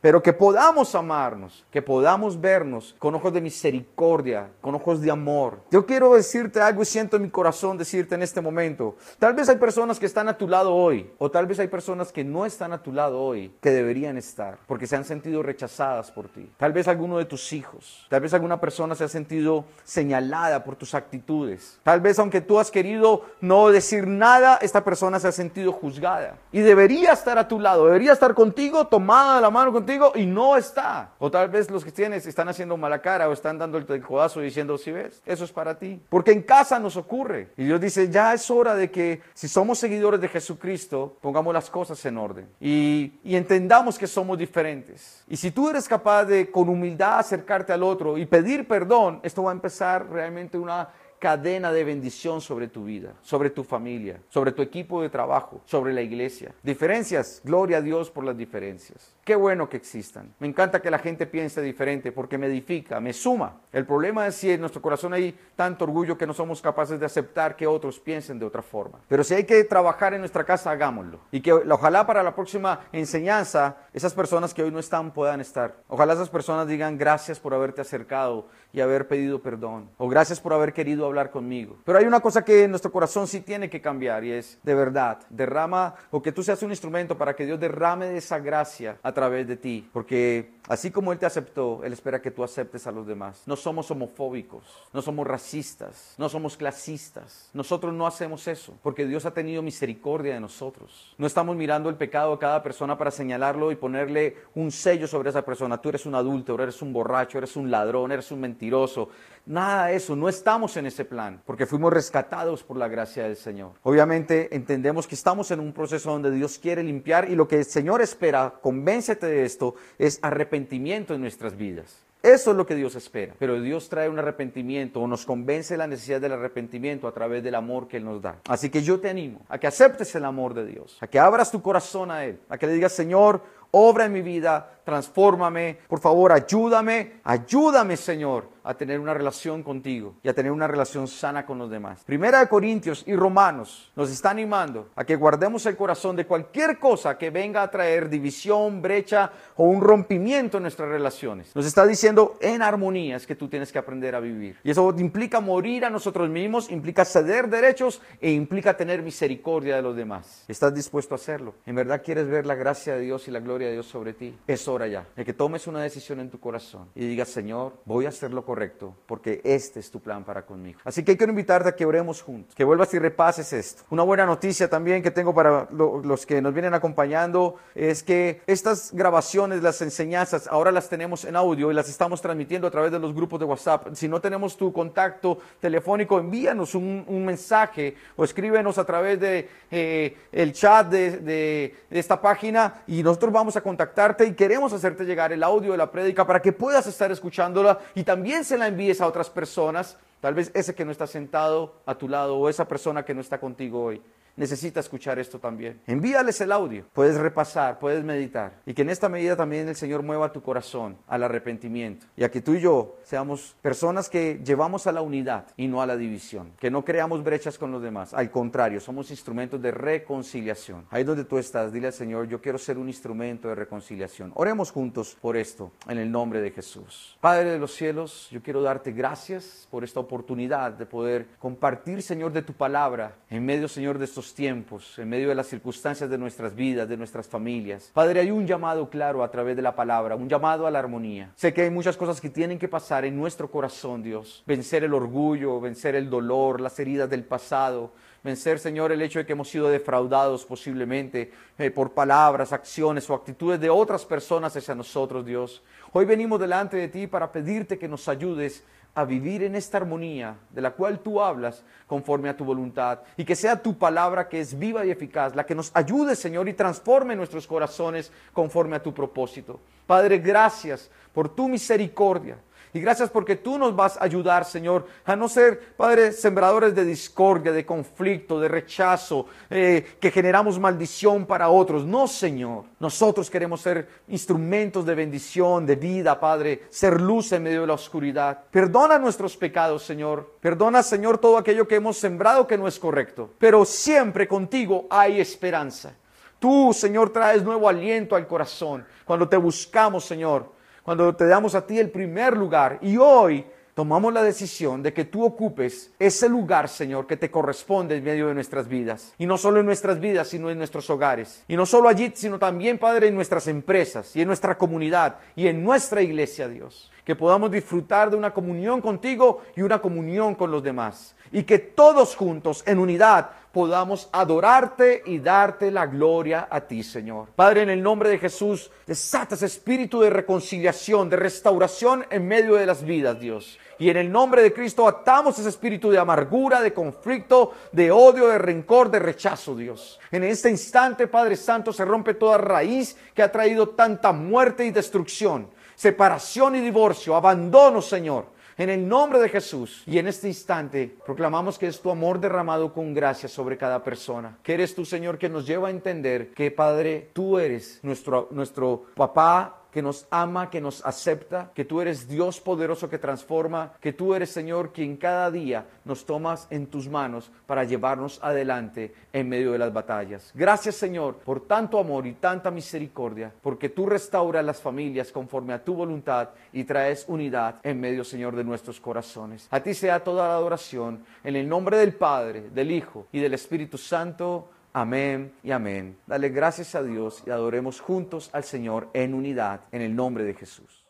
pero 0.00 0.22
que 0.22 0.32
podamos 0.32 0.94
amarnos, 0.94 1.64
que 1.70 1.82
podamos 1.82 2.40
vernos 2.40 2.94
con 2.98 3.14
ojos 3.14 3.32
de 3.32 3.40
misericordia, 3.40 4.48
con 4.60 4.74
ojos 4.74 5.00
de 5.00 5.10
amor. 5.10 5.60
Yo 5.70 5.86
quiero 5.86 6.14
decirte 6.14 6.60
algo 6.60 6.82
y 6.82 6.86
siento 6.86 7.16
en 7.16 7.22
mi 7.22 7.30
corazón 7.30 7.76
decirte 7.76 8.14
en 8.14 8.22
este 8.22 8.40
momento. 8.40 8.96
Tal 9.18 9.34
vez 9.34 9.48
hay 9.48 9.56
personas 9.56 9.98
que 9.98 10.06
están 10.06 10.28
a 10.28 10.38
tu 10.38 10.46
lado 10.46 10.74
hoy, 10.74 11.10
o 11.18 11.30
tal 11.30 11.46
vez 11.46 11.58
hay 11.58 11.68
personas 11.68 12.12
que 12.12 12.22
no 12.22 12.46
están 12.46 12.72
a 12.72 12.82
tu 12.82 12.92
lado 12.92 13.20
hoy, 13.20 13.52
que 13.60 13.70
deberían 13.70 14.16
estar, 14.16 14.58
porque 14.66 14.86
se 14.86 14.96
han 14.96 15.04
sentido 15.04 15.42
rechazadas 15.42 16.12
por 16.12 16.28
ti. 16.28 16.48
Tal 16.56 16.72
vez 16.72 16.86
alguno 16.86 17.18
de 17.18 17.24
tus 17.24 17.52
hijos, 17.52 18.06
tal 18.08 18.20
vez 18.20 18.32
alguna 18.34 18.60
persona 18.60 18.94
se 18.94 19.04
ha 19.04 19.08
sentido 19.08 19.64
señalada 19.82 20.62
por 20.62 20.76
tus 20.76 20.94
actitudes. 20.94 21.80
Tal 21.82 22.00
vez 22.00 22.18
aunque 22.18 22.40
tú 22.40 22.58
has 22.58 22.70
querido 22.70 23.24
no 23.40 23.68
decir 23.70 24.06
nada, 24.06 24.58
esta 24.62 24.84
persona 24.84 25.18
se 25.18 25.28
ha 25.28 25.32
sentido 25.32 25.72
juzgada. 25.72 26.36
Y 26.52 26.60
debería 26.60 27.12
estar 27.12 27.36
a 27.36 27.48
tu 27.48 27.58
lado, 27.58 27.86
debería 27.86 28.12
estar 28.12 28.34
contigo, 28.34 28.86
tomada 28.86 29.36
de 29.36 29.42
la 29.42 29.50
mano 29.50 29.72
contigo 29.72 29.87
y 30.14 30.26
no 30.26 30.56
está. 30.56 31.12
O 31.18 31.30
tal 31.30 31.48
vez 31.48 31.70
los 31.70 31.84
que 31.84 31.92
tienes 31.92 32.26
están 32.26 32.48
haciendo 32.48 32.76
mala 32.76 33.00
cara 33.00 33.28
o 33.28 33.32
están 33.32 33.58
dando 33.58 33.78
el 33.78 34.02
codazo 34.02 34.40
diciendo, 34.40 34.76
si 34.78 34.92
ves, 34.92 35.22
eso 35.24 35.44
es 35.44 35.52
para 35.52 35.78
ti. 35.78 36.00
Porque 36.08 36.32
en 36.32 36.42
casa 36.42 36.78
nos 36.78 36.96
ocurre. 36.96 37.48
Y 37.56 37.64
Dios 37.64 37.80
dice, 37.80 38.10
ya 38.10 38.34
es 38.34 38.50
hora 38.50 38.74
de 38.74 38.90
que 38.90 39.20
si 39.34 39.48
somos 39.48 39.78
seguidores 39.78 40.20
de 40.20 40.28
Jesucristo, 40.28 41.16
pongamos 41.20 41.54
las 41.54 41.70
cosas 41.70 42.04
en 42.06 42.18
orden 42.18 42.48
y 42.60 43.12
entendamos 43.24 43.98
que 43.98 44.06
somos 44.06 44.38
diferentes. 44.38 45.24
Y 45.28 45.36
si 45.36 45.50
tú 45.50 45.70
eres 45.70 45.88
capaz 45.88 46.24
de 46.24 46.50
con 46.50 46.68
humildad 46.68 47.18
acercarte 47.18 47.72
al 47.72 47.82
otro 47.82 48.18
y 48.18 48.26
pedir 48.26 48.66
perdón, 48.66 49.20
esto 49.22 49.42
va 49.42 49.50
a 49.50 49.54
empezar 49.54 50.08
realmente 50.10 50.58
una 50.58 50.90
cadena 51.18 51.72
de 51.72 51.82
bendición 51.82 52.40
sobre 52.40 52.68
tu 52.68 52.84
vida, 52.84 53.12
sobre 53.22 53.50
tu 53.50 53.64
familia, 53.64 54.20
sobre 54.28 54.52
tu 54.52 54.62
equipo 54.62 55.02
de 55.02 55.10
trabajo, 55.10 55.60
sobre 55.64 55.92
la 55.92 56.00
iglesia. 56.00 56.54
Diferencias, 56.62 57.40
gloria 57.42 57.78
a 57.78 57.82
Dios 57.82 58.10
por 58.10 58.24
las 58.24 58.36
diferencias. 58.36 59.14
Qué 59.28 59.36
bueno 59.36 59.68
que 59.68 59.76
existan. 59.76 60.32
Me 60.38 60.46
encanta 60.46 60.80
que 60.80 60.90
la 60.90 60.98
gente 60.98 61.26
piense 61.26 61.60
diferente 61.60 62.12
porque 62.12 62.38
me 62.38 62.46
edifica, 62.46 62.98
me 62.98 63.12
suma. 63.12 63.60
El 63.70 63.84
problema 63.84 64.26
es 64.26 64.36
si 64.36 64.50
en 64.50 64.60
nuestro 64.60 64.80
corazón 64.80 65.12
hay 65.12 65.38
tanto 65.54 65.84
orgullo 65.84 66.16
que 66.16 66.26
no 66.26 66.32
somos 66.32 66.62
capaces 66.62 66.98
de 66.98 67.04
aceptar 67.04 67.54
que 67.54 67.66
otros 67.66 68.00
piensen 68.00 68.38
de 68.38 68.46
otra 68.46 68.62
forma. 68.62 69.00
Pero 69.06 69.22
si 69.22 69.34
hay 69.34 69.44
que 69.44 69.62
trabajar 69.64 70.14
en 70.14 70.20
nuestra 70.20 70.44
casa, 70.44 70.70
hagámoslo. 70.70 71.20
Y 71.30 71.42
que 71.42 71.52
ojalá 71.52 72.06
para 72.06 72.22
la 72.22 72.34
próxima 72.34 72.80
enseñanza, 72.90 73.76
esas 73.92 74.14
personas 74.14 74.54
que 74.54 74.62
hoy 74.62 74.70
no 74.70 74.78
están 74.78 75.10
puedan 75.10 75.42
estar. 75.42 75.74
Ojalá 75.88 76.14
esas 76.14 76.30
personas 76.30 76.66
digan 76.66 76.96
gracias 76.96 77.38
por 77.38 77.52
haberte 77.52 77.82
acercado 77.82 78.46
y 78.72 78.80
haber 78.80 79.08
pedido 79.08 79.42
perdón. 79.42 79.90
O 79.98 80.08
gracias 80.08 80.40
por 80.40 80.54
haber 80.54 80.72
querido 80.72 81.04
hablar 81.04 81.30
conmigo. 81.30 81.76
Pero 81.84 81.98
hay 81.98 82.06
una 82.06 82.20
cosa 82.20 82.46
que 82.46 82.66
nuestro 82.66 82.90
corazón 82.90 83.26
sí 83.26 83.42
tiene 83.42 83.68
que 83.68 83.82
cambiar 83.82 84.24
y 84.24 84.32
es 84.32 84.58
de 84.62 84.74
verdad, 84.74 85.18
derrama 85.28 85.96
o 86.10 86.22
que 86.22 86.32
tú 86.32 86.42
seas 86.42 86.62
un 86.62 86.70
instrumento 86.70 87.18
para 87.18 87.36
que 87.36 87.44
Dios 87.44 87.60
derrame 87.60 88.06
de 88.06 88.16
esa 88.16 88.38
gracia 88.38 88.96
a 89.02 89.12
través 89.18 89.48
de 89.48 89.56
ti. 89.56 89.88
Porque 89.92 90.57
así 90.68 90.90
como 90.90 91.12
Él 91.12 91.18
te 91.18 91.26
aceptó, 91.26 91.80
Él 91.84 91.92
espera 91.92 92.22
que 92.22 92.30
tú 92.30 92.44
aceptes 92.44 92.86
a 92.86 92.92
los 92.92 93.06
demás. 93.06 93.42
No 93.46 93.56
somos 93.56 93.90
homofóbicos, 93.90 94.64
no 94.92 95.02
somos 95.02 95.26
racistas, 95.26 96.14
no 96.18 96.28
somos 96.28 96.56
clasistas. 96.56 97.50
Nosotros 97.52 97.92
no 97.92 98.06
hacemos 98.06 98.46
eso 98.48 98.74
porque 98.82 99.06
Dios 99.06 99.24
ha 99.26 99.32
tenido 99.32 99.62
misericordia 99.62 100.34
de 100.34 100.40
nosotros. 100.40 101.14
No 101.18 101.26
estamos 101.26 101.56
mirando 101.56 101.88
el 101.88 101.96
pecado 101.96 102.32
de 102.32 102.38
cada 102.38 102.62
persona 102.62 102.96
para 102.96 103.10
señalarlo 103.10 103.72
y 103.72 103.76
ponerle 103.76 104.36
un 104.54 104.70
sello 104.70 105.06
sobre 105.06 105.30
esa 105.30 105.44
persona. 105.44 105.80
Tú 105.80 105.88
eres 105.88 106.06
un 106.06 106.14
adulto, 106.14 106.54
eres 106.60 106.82
un 106.82 106.92
borracho, 106.92 107.38
eres 107.38 107.56
un 107.56 107.70
ladrón, 107.70 108.12
eres 108.12 108.30
un 108.30 108.40
mentiroso, 108.40 109.08
Nada 109.48 109.86
de 109.86 109.96
eso, 109.96 110.14
no 110.14 110.28
estamos 110.28 110.76
en 110.76 110.84
ese 110.84 111.06
plan, 111.06 111.40
porque 111.46 111.64
fuimos 111.64 111.90
rescatados 111.90 112.62
por 112.62 112.76
la 112.76 112.86
gracia 112.86 113.22
del 113.22 113.34
Señor. 113.34 113.72
Obviamente 113.82 114.54
entendemos 114.54 115.06
que 115.06 115.14
estamos 115.14 115.50
en 115.50 115.58
un 115.58 115.72
proceso 115.72 116.10
donde 116.10 116.30
Dios 116.30 116.58
quiere 116.58 116.82
limpiar 116.82 117.30
y 117.30 117.34
lo 117.34 117.48
que 117.48 117.56
el 117.56 117.64
Señor 117.64 118.02
espera, 118.02 118.56
convéncete 118.60 119.24
de 119.24 119.46
esto, 119.46 119.74
es 119.98 120.18
arrepentimiento 120.58 121.14
en 121.14 121.20
nuestras 121.20 121.56
vidas. 121.56 122.04
Eso 122.20 122.50
es 122.50 122.56
lo 122.56 122.66
que 122.66 122.74
Dios 122.74 122.96
espera. 122.96 123.32
Pero 123.38 123.60
Dios 123.60 123.88
trae 123.88 124.08
un 124.08 124.18
arrepentimiento 124.18 125.00
o 125.00 125.06
nos 125.06 125.24
convence 125.24 125.74
de 125.74 125.78
la 125.78 125.86
necesidad 125.86 126.20
del 126.20 126.32
arrepentimiento 126.32 127.06
a 127.06 127.12
través 127.12 127.44
del 127.44 127.54
amor 127.54 127.86
que 127.86 127.98
Él 127.98 128.04
nos 128.04 128.20
da. 128.20 128.38
Así 128.48 128.70
que 128.70 128.82
yo 128.82 128.98
te 128.98 129.08
animo 129.08 129.40
a 129.48 129.58
que 129.58 129.68
aceptes 129.68 130.12
el 130.16 130.24
amor 130.24 130.52
de 130.54 130.66
Dios, 130.66 130.98
a 131.00 131.06
que 131.06 131.20
abras 131.20 131.52
tu 131.52 131.62
corazón 131.62 132.10
a 132.10 132.24
Él, 132.24 132.40
a 132.48 132.58
que 132.58 132.66
le 132.66 132.72
digas, 132.72 132.92
Señor, 132.92 133.40
obra 133.70 134.06
en 134.06 134.12
mi 134.12 134.22
vida, 134.22 134.77
transfórmame, 134.88 135.80
por 135.86 136.00
favor, 136.00 136.32
ayúdame, 136.32 137.20
ayúdame, 137.22 137.94
Señor, 137.94 138.48
a 138.64 138.74
tener 138.74 139.00
una 139.00 139.14
relación 139.14 139.62
contigo 139.62 140.16
y 140.22 140.28
a 140.28 140.34
tener 140.34 140.52
una 140.52 140.66
relación 140.66 141.08
sana 141.08 141.46
con 141.46 141.58
los 141.58 141.70
demás. 141.70 142.04
Primera 142.04 142.40
de 142.40 142.48
Corintios 142.48 143.02
y 143.06 143.16
Romanos 143.16 143.90
nos 143.96 144.10
está 144.10 144.30
animando 144.30 144.88
a 144.94 145.04
que 145.04 145.16
guardemos 145.16 145.64
el 145.66 145.76
corazón 145.76 146.16
de 146.16 146.26
cualquier 146.26 146.78
cosa 146.78 147.16
que 147.16 147.30
venga 147.30 147.62
a 147.62 147.70
traer 147.70 148.10
división, 148.10 148.82
brecha 148.82 149.30
o 149.56 149.64
un 149.64 149.80
rompimiento 149.80 150.58
en 150.58 150.64
nuestras 150.64 150.88
relaciones. 150.88 151.54
Nos 151.56 151.64
está 151.64 151.86
diciendo 151.86 152.36
en 152.40 152.60
armonía 152.60 153.16
es 153.16 153.26
que 153.26 153.34
tú 153.34 153.48
tienes 153.48 153.72
que 153.72 153.78
aprender 153.78 154.14
a 154.14 154.20
vivir. 154.20 154.58
Y 154.62 154.70
eso 154.70 154.94
implica 154.98 155.40
morir 155.40 155.84
a 155.84 155.90
nosotros 155.90 156.28
mismos, 156.28 156.70
implica 156.70 157.04
ceder 157.04 157.48
derechos 157.48 158.02
e 158.20 158.30
implica 158.30 158.76
tener 158.76 159.02
misericordia 159.02 159.76
de 159.76 159.82
los 159.82 159.96
demás. 159.96 160.44
¿Estás 160.48 160.74
dispuesto 160.74 161.14
a 161.14 161.16
hacerlo? 161.16 161.54
¿En 161.64 161.74
verdad 161.74 162.02
quieres 162.04 162.28
ver 162.28 162.44
la 162.44 162.54
gracia 162.54 162.94
de 162.96 163.00
Dios 163.00 163.28
y 163.28 163.30
la 163.30 163.40
gloria 163.40 163.68
de 163.68 163.74
Dios 163.74 163.86
sobre 163.86 164.12
ti? 164.12 164.36
Es 164.46 164.60
hora 164.78 164.86
ya 164.86 165.06
de 165.16 165.24
que 165.24 165.32
tomes 165.32 165.66
una 165.66 165.82
decisión 165.82 166.20
en 166.20 166.30
tu 166.30 166.38
corazón 166.38 166.88
y 166.94 167.06
digas, 167.06 167.28
Señor, 167.28 167.74
voy 167.84 168.06
a 168.06 168.10
hacer 168.10 168.32
lo 168.32 168.44
correcto 168.44 168.94
porque 169.06 169.40
este 169.44 169.80
es 169.80 169.90
tu 169.90 170.00
plan 170.00 170.24
para 170.24 170.46
conmigo. 170.46 170.80
Así 170.84 171.04
que 171.04 171.16
quiero 171.16 171.32
invitarte 171.32 171.68
a 171.68 171.76
que 171.76 171.84
oremos 171.84 172.22
juntos, 172.22 172.54
que 172.54 172.64
vuelvas 172.64 172.92
y 172.94 172.98
repases 172.98 173.52
esto. 173.52 173.82
Una 173.90 174.02
buena 174.02 174.24
noticia 174.24 174.70
también 174.70 175.02
que 175.02 175.10
tengo 175.10 175.34
para 175.34 175.68
los 175.70 176.26
que 176.26 176.40
nos 176.40 176.54
vienen 176.54 176.74
acompañando 176.74 177.56
es 177.74 178.02
que 178.02 178.40
estas 178.46 178.92
grabaciones, 178.92 179.62
las 179.62 179.82
enseñanzas, 179.82 180.46
ahora 180.48 180.70
las 180.70 180.88
tenemos 180.88 181.24
en 181.24 181.36
audio 181.36 181.70
y 181.70 181.74
las 181.74 181.88
estamos 181.88 182.20
transmitiendo 182.22 182.66
a 182.66 182.70
través 182.70 182.92
de 182.92 182.98
los 182.98 183.14
grupos 183.14 183.40
de 183.40 183.46
WhatsApp. 183.46 183.88
Si 183.94 184.08
no 184.08 184.20
tenemos 184.20 184.56
tu 184.56 184.72
contacto 184.72 185.38
telefónico, 185.60 186.18
envíanos 186.18 186.74
un, 186.74 186.98
mensaje 187.28 187.96
o 188.16 188.24
escríbenos 188.24 188.78
a 188.78 188.84
través 188.84 189.20
de 189.20 189.48
eh, 189.70 190.16
el 190.32 190.52
chat 190.52 190.88
de, 190.88 191.18
de 191.18 191.74
esta 191.90 192.20
página 192.20 192.82
y 192.86 193.02
nosotros 193.02 193.32
vamos 193.32 193.56
a 193.56 193.60
contactarte 193.60 194.24
y 194.24 194.34
queremos 194.34 194.67
hacerte 194.72 195.04
llegar 195.04 195.32
el 195.32 195.42
audio 195.42 195.72
de 195.72 195.78
la 195.78 195.90
prédica 195.90 196.26
para 196.26 196.40
que 196.40 196.52
puedas 196.52 196.86
estar 196.86 197.10
escuchándola 197.10 197.78
y 197.94 198.04
también 198.04 198.44
se 198.44 198.58
la 198.58 198.68
envíes 198.68 199.00
a 199.00 199.06
otras 199.06 199.30
personas, 199.30 199.96
tal 200.20 200.34
vez 200.34 200.50
ese 200.54 200.74
que 200.74 200.84
no 200.84 200.92
está 200.92 201.06
sentado 201.06 201.74
a 201.86 201.96
tu 201.96 202.08
lado 202.08 202.36
o 202.36 202.48
esa 202.48 202.66
persona 202.66 203.04
que 203.04 203.14
no 203.14 203.20
está 203.20 203.38
contigo 203.38 203.82
hoy 203.84 204.02
necesita 204.38 204.80
escuchar 204.80 205.18
esto 205.18 205.38
también. 205.38 205.80
Envíales 205.86 206.40
el 206.40 206.52
audio, 206.52 206.84
puedes 206.92 207.16
repasar, 207.16 207.78
puedes 207.78 208.04
meditar 208.04 208.60
y 208.64 208.74
que 208.74 208.82
en 208.82 208.90
esta 208.90 209.08
medida 209.08 209.36
también 209.36 209.68
el 209.68 209.76
Señor 209.76 210.02
mueva 210.02 210.32
tu 210.32 210.42
corazón 210.42 210.96
al 211.06 211.22
arrepentimiento 211.22 212.06
y 212.16 212.24
a 212.24 212.30
que 212.30 212.40
tú 212.40 212.54
y 212.54 212.60
yo 212.60 212.96
seamos 213.02 213.56
personas 213.60 214.08
que 214.08 214.40
llevamos 214.44 214.86
a 214.86 214.92
la 214.92 215.02
unidad 215.02 215.46
y 215.56 215.66
no 215.66 215.82
a 215.82 215.86
la 215.86 215.96
división, 215.96 216.52
que 216.58 216.70
no 216.70 216.84
creamos 216.84 217.22
brechas 217.22 217.58
con 217.58 217.72
los 217.72 217.82
demás, 217.82 218.14
al 218.14 218.30
contrario, 218.30 218.80
somos 218.80 219.10
instrumentos 219.10 219.60
de 219.60 219.70
reconciliación. 219.70 220.86
Ahí 220.90 221.04
donde 221.04 221.24
tú 221.24 221.38
estás, 221.38 221.72
dile 221.72 221.88
al 221.88 221.92
Señor, 221.92 222.28
yo 222.28 222.40
quiero 222.40 222.58
ser 222.58 222.78
un 222.78 222.88
instrumento 222.88 223.48
de 223.48 223.54
reconciliación. 223.54 224.32
Oremos 224.34 224.70
juntos 224.70 225.16
por 225.20 225.36
esto 225.36 225.72
en 225.88 225.98
el 225.98 226.10
nombre 226.10 226.40
de 226.40 226.50
Jesús. 226.50 227.16
Padre 227.20 227.50
de 227.50 227.58
los 227.58 227.74
cielos, 227.74 228.28
yo 228.30 228.42
quiero 228.42 228.62
darte 228.62 228.92
gracias 228.92 229.66
por 229.70 229.84
esta 229.84 230.00
oportunidad 230.00 230.72
de 230.72 230.86
poder 230.86 231.26
compartir, 231.38 232.02
Señor, 232.02 232.32
de 232.32 232.42
tu 232.42 232.52
palabra 232.52 233.16
en 233.30 233.44
medio, 233.44 233.68
Señor, 233.68 233.98
de 233.98 234.06
tiempos, 234.34 234.98
en 234.98 235.08
medio 235.08 235.28
de 235.28 235.34
las 235.34 235.46
circunstancias 235.46 236.08
de 236.08 236.18
nuestras 236.18 236.54
vidas, 236.54 236.88
de 236.88 236.96
nuestras 236.96 237.28
familias. 237.28 237.90
Padre, 237.92 238.20
hay 238.20 238.30
un 238.30 238.46
llamado 238.46 238.88
claro 238.90 239.22
a 239.22 239.30
través 239.30 239.56
de 239.56 239.62
la 239.62 239.74
palabra, 239.74 240.16
un 240.16 240.28
llamado 240.28 240.66
a 240.66 240.70
la 240.70 240.78
armonía. 240.78 241.32
Sé 241.36 241.52
que 241.52 241.62
hay 241.62 241.70
muchas 241.70 241.96
cosas 241.96 242.20
que 242.20 242.30
tienen 242.30 242.58
que 242.58 242.68
pasar 242.68 243.04
en 243.04 243.16
nuestro 243.16 243.50
corazón, 243.50 244.02
Dios. 244.02 244.42
Vencer 244.46 244.84
el 244.84 244.94
orgullo, 244.94 245.60
vencer 245.60 245.94
el 245.94 246.10
dolor, 246.10 246.60
las 246.60 246.78
heridas 246.78 247.08
del 247.10 247.24
pasado, 247.24 247.92
vencer, 248.22 248.58
Señor, 248.58 248.92
el 248.92 249.02
hecho 249.02 249.18
de 249.18 249.26
que 249.26 249.32
hemos 249.32 249.48
sido 249.48 249.68
defraudados 249.68 250.44
posiblemente 250.44 251.32
eh, 251.58 251.70
por 251.70 251.92
palabras, 251.92 252.52
acciones 252.52 253.08
o 253.10 253.14
actitudes 253.14 253.60
de 253.60 253.70
otras 253.70 254.04
personas 254.04 254.56
hacia 254.56 254.74
nosotros, 254.74 255.24
Dios. 255.24 255.62
Hoy 255.92 256.04
venimos 256.04 256.40
delante 256.40 256.76
de 256.76 256.88
ti 256.88 257.06
para 257.06 257.32
pedirte 257.32 257.78
que 257.78 257.88
nos 257.88 258.08
ayudes 258.08 258.64
a 258.98 259.04
vivir 259.04 259.44
en 259.44 259.54
esta 259.54 259.76
armonía 259.76 260.34
de 260.50 260.60
la 260.60 260.72
cual 260.72 260.98
tú 260.98 261.22
hablas 261.22 261.62
conforme 261.86 262.30
a 262.30 262.36
tu 262.36 262.44
voluntad 262.44 262.98
y 263.16 263.24
que 263.24 263.36
sea 263.36 263.62
tu 263.62 263.78
palabra 263.78 264.28
que 264.28 264.40
es 264.40 264.58
viva 264.58 264.84
y 264.84 264.90
eficaz, 264.90 265.36
la 265.36 265.46
que 265.46 265.54
nos 265.54 265.70
ayude, 265.72 266.16
Señor, 266.16 266.48
y 266.48 266.52
transforme 266.52 267.14
nuestros 267.14 267.46
corazones 267.46 268.10
conforme 268.32 268.74
a 268.74 268.82
tu 268.82 268.92
propósito. 268.92 269.60
Padre, 269.86 270.18
gracias 270.18 270.90
por 271.12 271.28
tu 271.28 271.48
misericordia. 271.48 272.38
Y 272.78 272.80
gracias 272.80 273.10
porque 273.10 273.34
tú 273.34 273.58
nos 273.58 273.74
vas 273.74 273.96
a 273.96 274.04
ayudar, 274.04 274.44
Señor, 274.44 274.86
a 275.04 275.16
no 275.16 275.28
ser, 275.28 275.74
Padre, 275.76 276.12
sembradores 276.12 276.76
de 276.76 276.84
discordia, 276.84 277.50
de 277.50 277.66
conflicto, 277.66 278.38
de 278.38 278.46
rechazo, 278.46 279.26
eh, 279.50 279.96
que 279.98 280.12
generamos 280.12 280.60
maldición 280.60 281.26
para 281.26 281.48
otros. 281.48 281.84
No, 281.84 282.06
Señor. 282.06 282.66
Nosotros 282.78 283.30
queremos 283.30 283.62
ser 283.62 283.88
instrumentos 284.06 284.86
de 284.86 284.94
bendición, 284.94 285.66
de 285.66 285.74
vida, 285.74 286.20
Padre, 286.20 286.66
ser 286.70 287.00
luz 287.00 287.32
en 287.32 287.42
medio 287.42 287.62
de 287.62 287.66
la 287.66 287.72
oscuridad. 287.72 288.44
Perdona 288.48 288.96
nuestros 288.96 289.36
pecados, 289.36 289.82
Señor. 289.82 290.36
Perdona, 290.40 290.84
Señor, 290.84 291.18
todo 291.18 291.36
aquello 291.36 291.66
que 291.66 291.74
hemos 291.74 291.96
sembrado 291.96 292.46
que 292.46 292.56
no 292.56 292.68
es 292.68 292.78
correcto. 292.78 293.30
Pero 293.40 293.64
siempre 293.64 294.28
contigo 294.28 294.86
hay 294.88 295.20
esperanza. 295.20 295.96
Tú, 296.38 296.72
Señor, 296.72 297.10
traes 297.10 297.42
nuevo 297.42 297.68
aliento 297.68 298.14
al 298.14 298.28
corazón. 298.28 298.86
Cuando 299.04 299.28
te 299.28 299.36
buscamos, 299.36 300.04
Señor, 300.04 300.56
cuando 300.88 301.14
te 301.14 301.26
damos 301.26 301.54
a 301.54 301.66
ti 301.66 301.78
el 301.78 301.90
primer 301.90 302.34
lugar. 302.34 302.78
Y 302.80 302.96
hoy 302.96 303.44
tomamos 303.74 304.10
la 304.10 304.22
decisión 304.22 304.82
de 304.82 304.94
que 304.94 305.04
tú 305.04 305.22
ocupes 305.22 305.90
ese 305.98 306.30
lugar, 306.30 306.66
Señor, 306.70 307.06
que 307.06 307.18
te 307.18 307.30
corresponde 307.30 307.94
en 307.94 308.04
medio 308.04 308.28
de 308.28 308.32
nuestras 308.32 308.66
vidas. 308.68 309.12
Y 309.18 309.26
no 309.26 309.36
solo 309.36 309.60
en 309.60 309.66
nuestras 309.66 310.00
vidas, 310.00 310.28
sino 310.28 310.48
en 310.48 310.56
nuestros 310.56 310.88
hogares. 310.88 311.44
Y 311.46 311.56
no 311.56 311.66
solo 311.66 311.90
allí, 311.90 312.10
sino 312.14 312.38
también, 312.38 312.78
Padre, 312.78 313.08
en 313.08 313.14
nuestras 313.14 313.48
empresas 313.48 314.16
y 314.16 314.22
en 314.22 314.28
nuestra 314.28 314.56
comunidad 314.56 315.16
y 315.36 315.48
en 315.48 315.62
nuestra 315.62 316.00
iglesia, 316.00 316.48
Dios. 316.48 316.90
Que 317.08 317.16
podamos 317.16 317.50
disfrutar 317.50 318.10
de 318.10 318.18
una 318.18 318.34
comunión 318.34 318.82
contigo 318.82 319.40
y 319.56 319.62
una 319.62 319.80
comunión 319.80 320.34
con 320.34 320.50
los 320.50 320.62
demás. 320.62 321.16
Y 321.32 321.44
que 321.44 321.58
todos 321.58 322.14
juntos, 322.14 322.62
en 322.66 322.78
unidad, 322.78 323.30
podamos 323.50 324.10
adorarte 324.12 325.02
y 325.06 325.18
darte 325.18 325.70
la 325.70 325.86
gloria 325.86 326.48
a 326.50 326.60
ti, 326.60 326.82
Señor. 326.82 327.28
Padre, 327.34 327.62
en 327.62 327.70
el 327.70 327.82
nombre 327.82 328.10
de 328.10 328.18
Jesús, 328.18 328.70
desata 328.86 329.36
ese 329.36 329.46
espíritu 329.46 330.02
de 330.02 330.10
reconciliación, 330.10 331.08
de 331.08 331.16
restauración 331.16 332.04
en 332.10 332.28
medio 332.28 332.56
de 332.56 332.66
las 332.66 332.84
vidas, 332.84 333.18
Dios. 333.18 333.58
Y 333.78 333.88
en 333.88 333.96
el 333.96 334.12
nombre 334.12 334.42
de 334.42 334.52
Cristo 334.52 334.86
atamos 334.86 335.38
ese 335.38 335.48
espíritu 335.48 335.90
de 335.90 335.98
amargura, 335.98 336.60
de 336.60 336.74
conflicto, 336.74 337.54
de 337.72 337.90
odio, 337.90 338.28
de 338.28 338.36
rencor, 338.36 338.90
de 338.90 338.98
rechazo, 338.98 339.56
Dios. 339.56 339.98
En 340.10 340.24
este 340.24 340.50
instante, 340.50 341.06
Padre 341.06 341.36
Santo, 341.36 341.72
se 341.72 341.86
rompe 341.86 342.12
toda 342.12 342.36
raíz 342.36 342.98
que 343.14 343.22
ha 343.22 343.32
traído 343.32 343.70
tanta 343.70 344.12
muerte 344.12 344.66
y 344.66 344.72
destrucción, 344.72 345.48
separación 345.78 346.56
y 346.56 346.60
divorcio, 346.60 347.14
abandono, 347.14 347.80
Señor 347.80 348.36
en 348.58 348.70
el 348.70 348.86
nombre 348.86 349.20
de 349.20 349.28
Jesús. 349.28 349.84
Y 349.86 349.98
en 349.98 350.08
este 350.08 350.26
instante 350.26 350.96
proclamamos 351.06 351.58
que 351.58 351.68
es 351.68 351.80
tu 351.80 351.90
amor 351.90 352.20
derramado 352.20 352.72
con 352.72 352.92
gracia 352.92 353.28
sobre 353.28 353.56
cada 353.56 353.82
persona. 353.82 354.36
Que 354.42 354.54
eres 354.54 354.74
tú, 354.74 354.84
Señor, 354.84 355.16
que 355.16 355.28
nos 355.28 355.46
lleva 355.46 355.68
a 355.68 355.70
entender 355.70 356.32
que, 356.34 356.50
Padre, 356.50 357.10
tú 357.12 357.38
eres 357.38 357.78
nuestro, 357.82 358.28
nuestro 358.32 358.86
papá 358.96 359.57
que 359.70 359.82
nos 359.82 360.06
ama, 360.10 360.50
que 360.50 360.60
nos 360.60 360.84
acepta, 360.84 361.50
que 361.54 361.64
tú 361.64 361.80
eres 361.80 362.08
Dios 362.08 362.40
poderoso 362.40 362.88
que 362.88 362.98
transforma, 362.98 363.72
que 363.80 363.92
tú 363.92 364.14
eres 364.14 364.30
Señor 364.30 364.72
quien 364.72 364.96
cada 364.96 365.30
día 365.30 365.66
nos 365.84 366.04
tomas 366.04 366.46
en 366.50 366.66
tus 366.66 366.88
manos 366.88 367.30
para 367.46 367.64
llevarnos 367.64 368.18
adelante 368.22 368.94
en 369.12 369.28
medio 369.28 369.52
de 369.52 369.58
las 369.58 369.72
batallas. 369.72 370.30
Gracias 370.34 370.76
Señor 370.76 371.16
por 371.16 371.46
tanto 371.46 371.78
amor 371.78 372.06
y 372.06 372.14
tanta 372.14 372.50
misericordia, 372.50 373.32
porque 373.42 373.68
tú 373.68 373.86
restauras 373.86 374.44
las 374.44 374.60
familias 374.60 375.12
conforme 375.12 375.52
a 375.52 375.64
tu 375.64 375.74
voluntad 375.74 376.30
y 376.52 376.64
traes 376.64 377.04
unidad 377.08 377.56
en 377.62 377.80
medio 377.80 378.04
Señor 378.04 378.36
de 378.36 378.44
nuestros 378.44 378.80
corazones. 378.80 379.48
A 379.50 379.60
ti 379.60 379.74
sea 379.74 380.02
toda 380.02 380.28
la 380.28 380.34
adoración 380.34 381.04
en 381.24 381.36
el 381.36 381.48
nombre 381.48 381.78
del 381.78 381.94
Padre, 381.94 382.50
del 382.50 382.70
Hijo 382.70 383.06
y 383.12 383.20
del 383.20 383.34
Espíritu 383.34 383.78
Santo. 383.78 384.50
Amén 384.80 385.32
y 385.42 385.50
amén. 385.50 385.98
Dale 386.06 386.28
gracias 386.28 386.76
a 386.76 386.84
Dios 386.84 387.24
y 387.26 387.30
adoremos 387.30 387.80
juntos 387.80 388.30
al 388.32 388.44
Señor 388.44 388.90
en 388.94 389.12
unidad, 389.12 389.62
en 389.72 389.82
el 389.82 389.96
nombre 389.96 390.22
de 390.22 390.34
Jesús. 390.34 390.86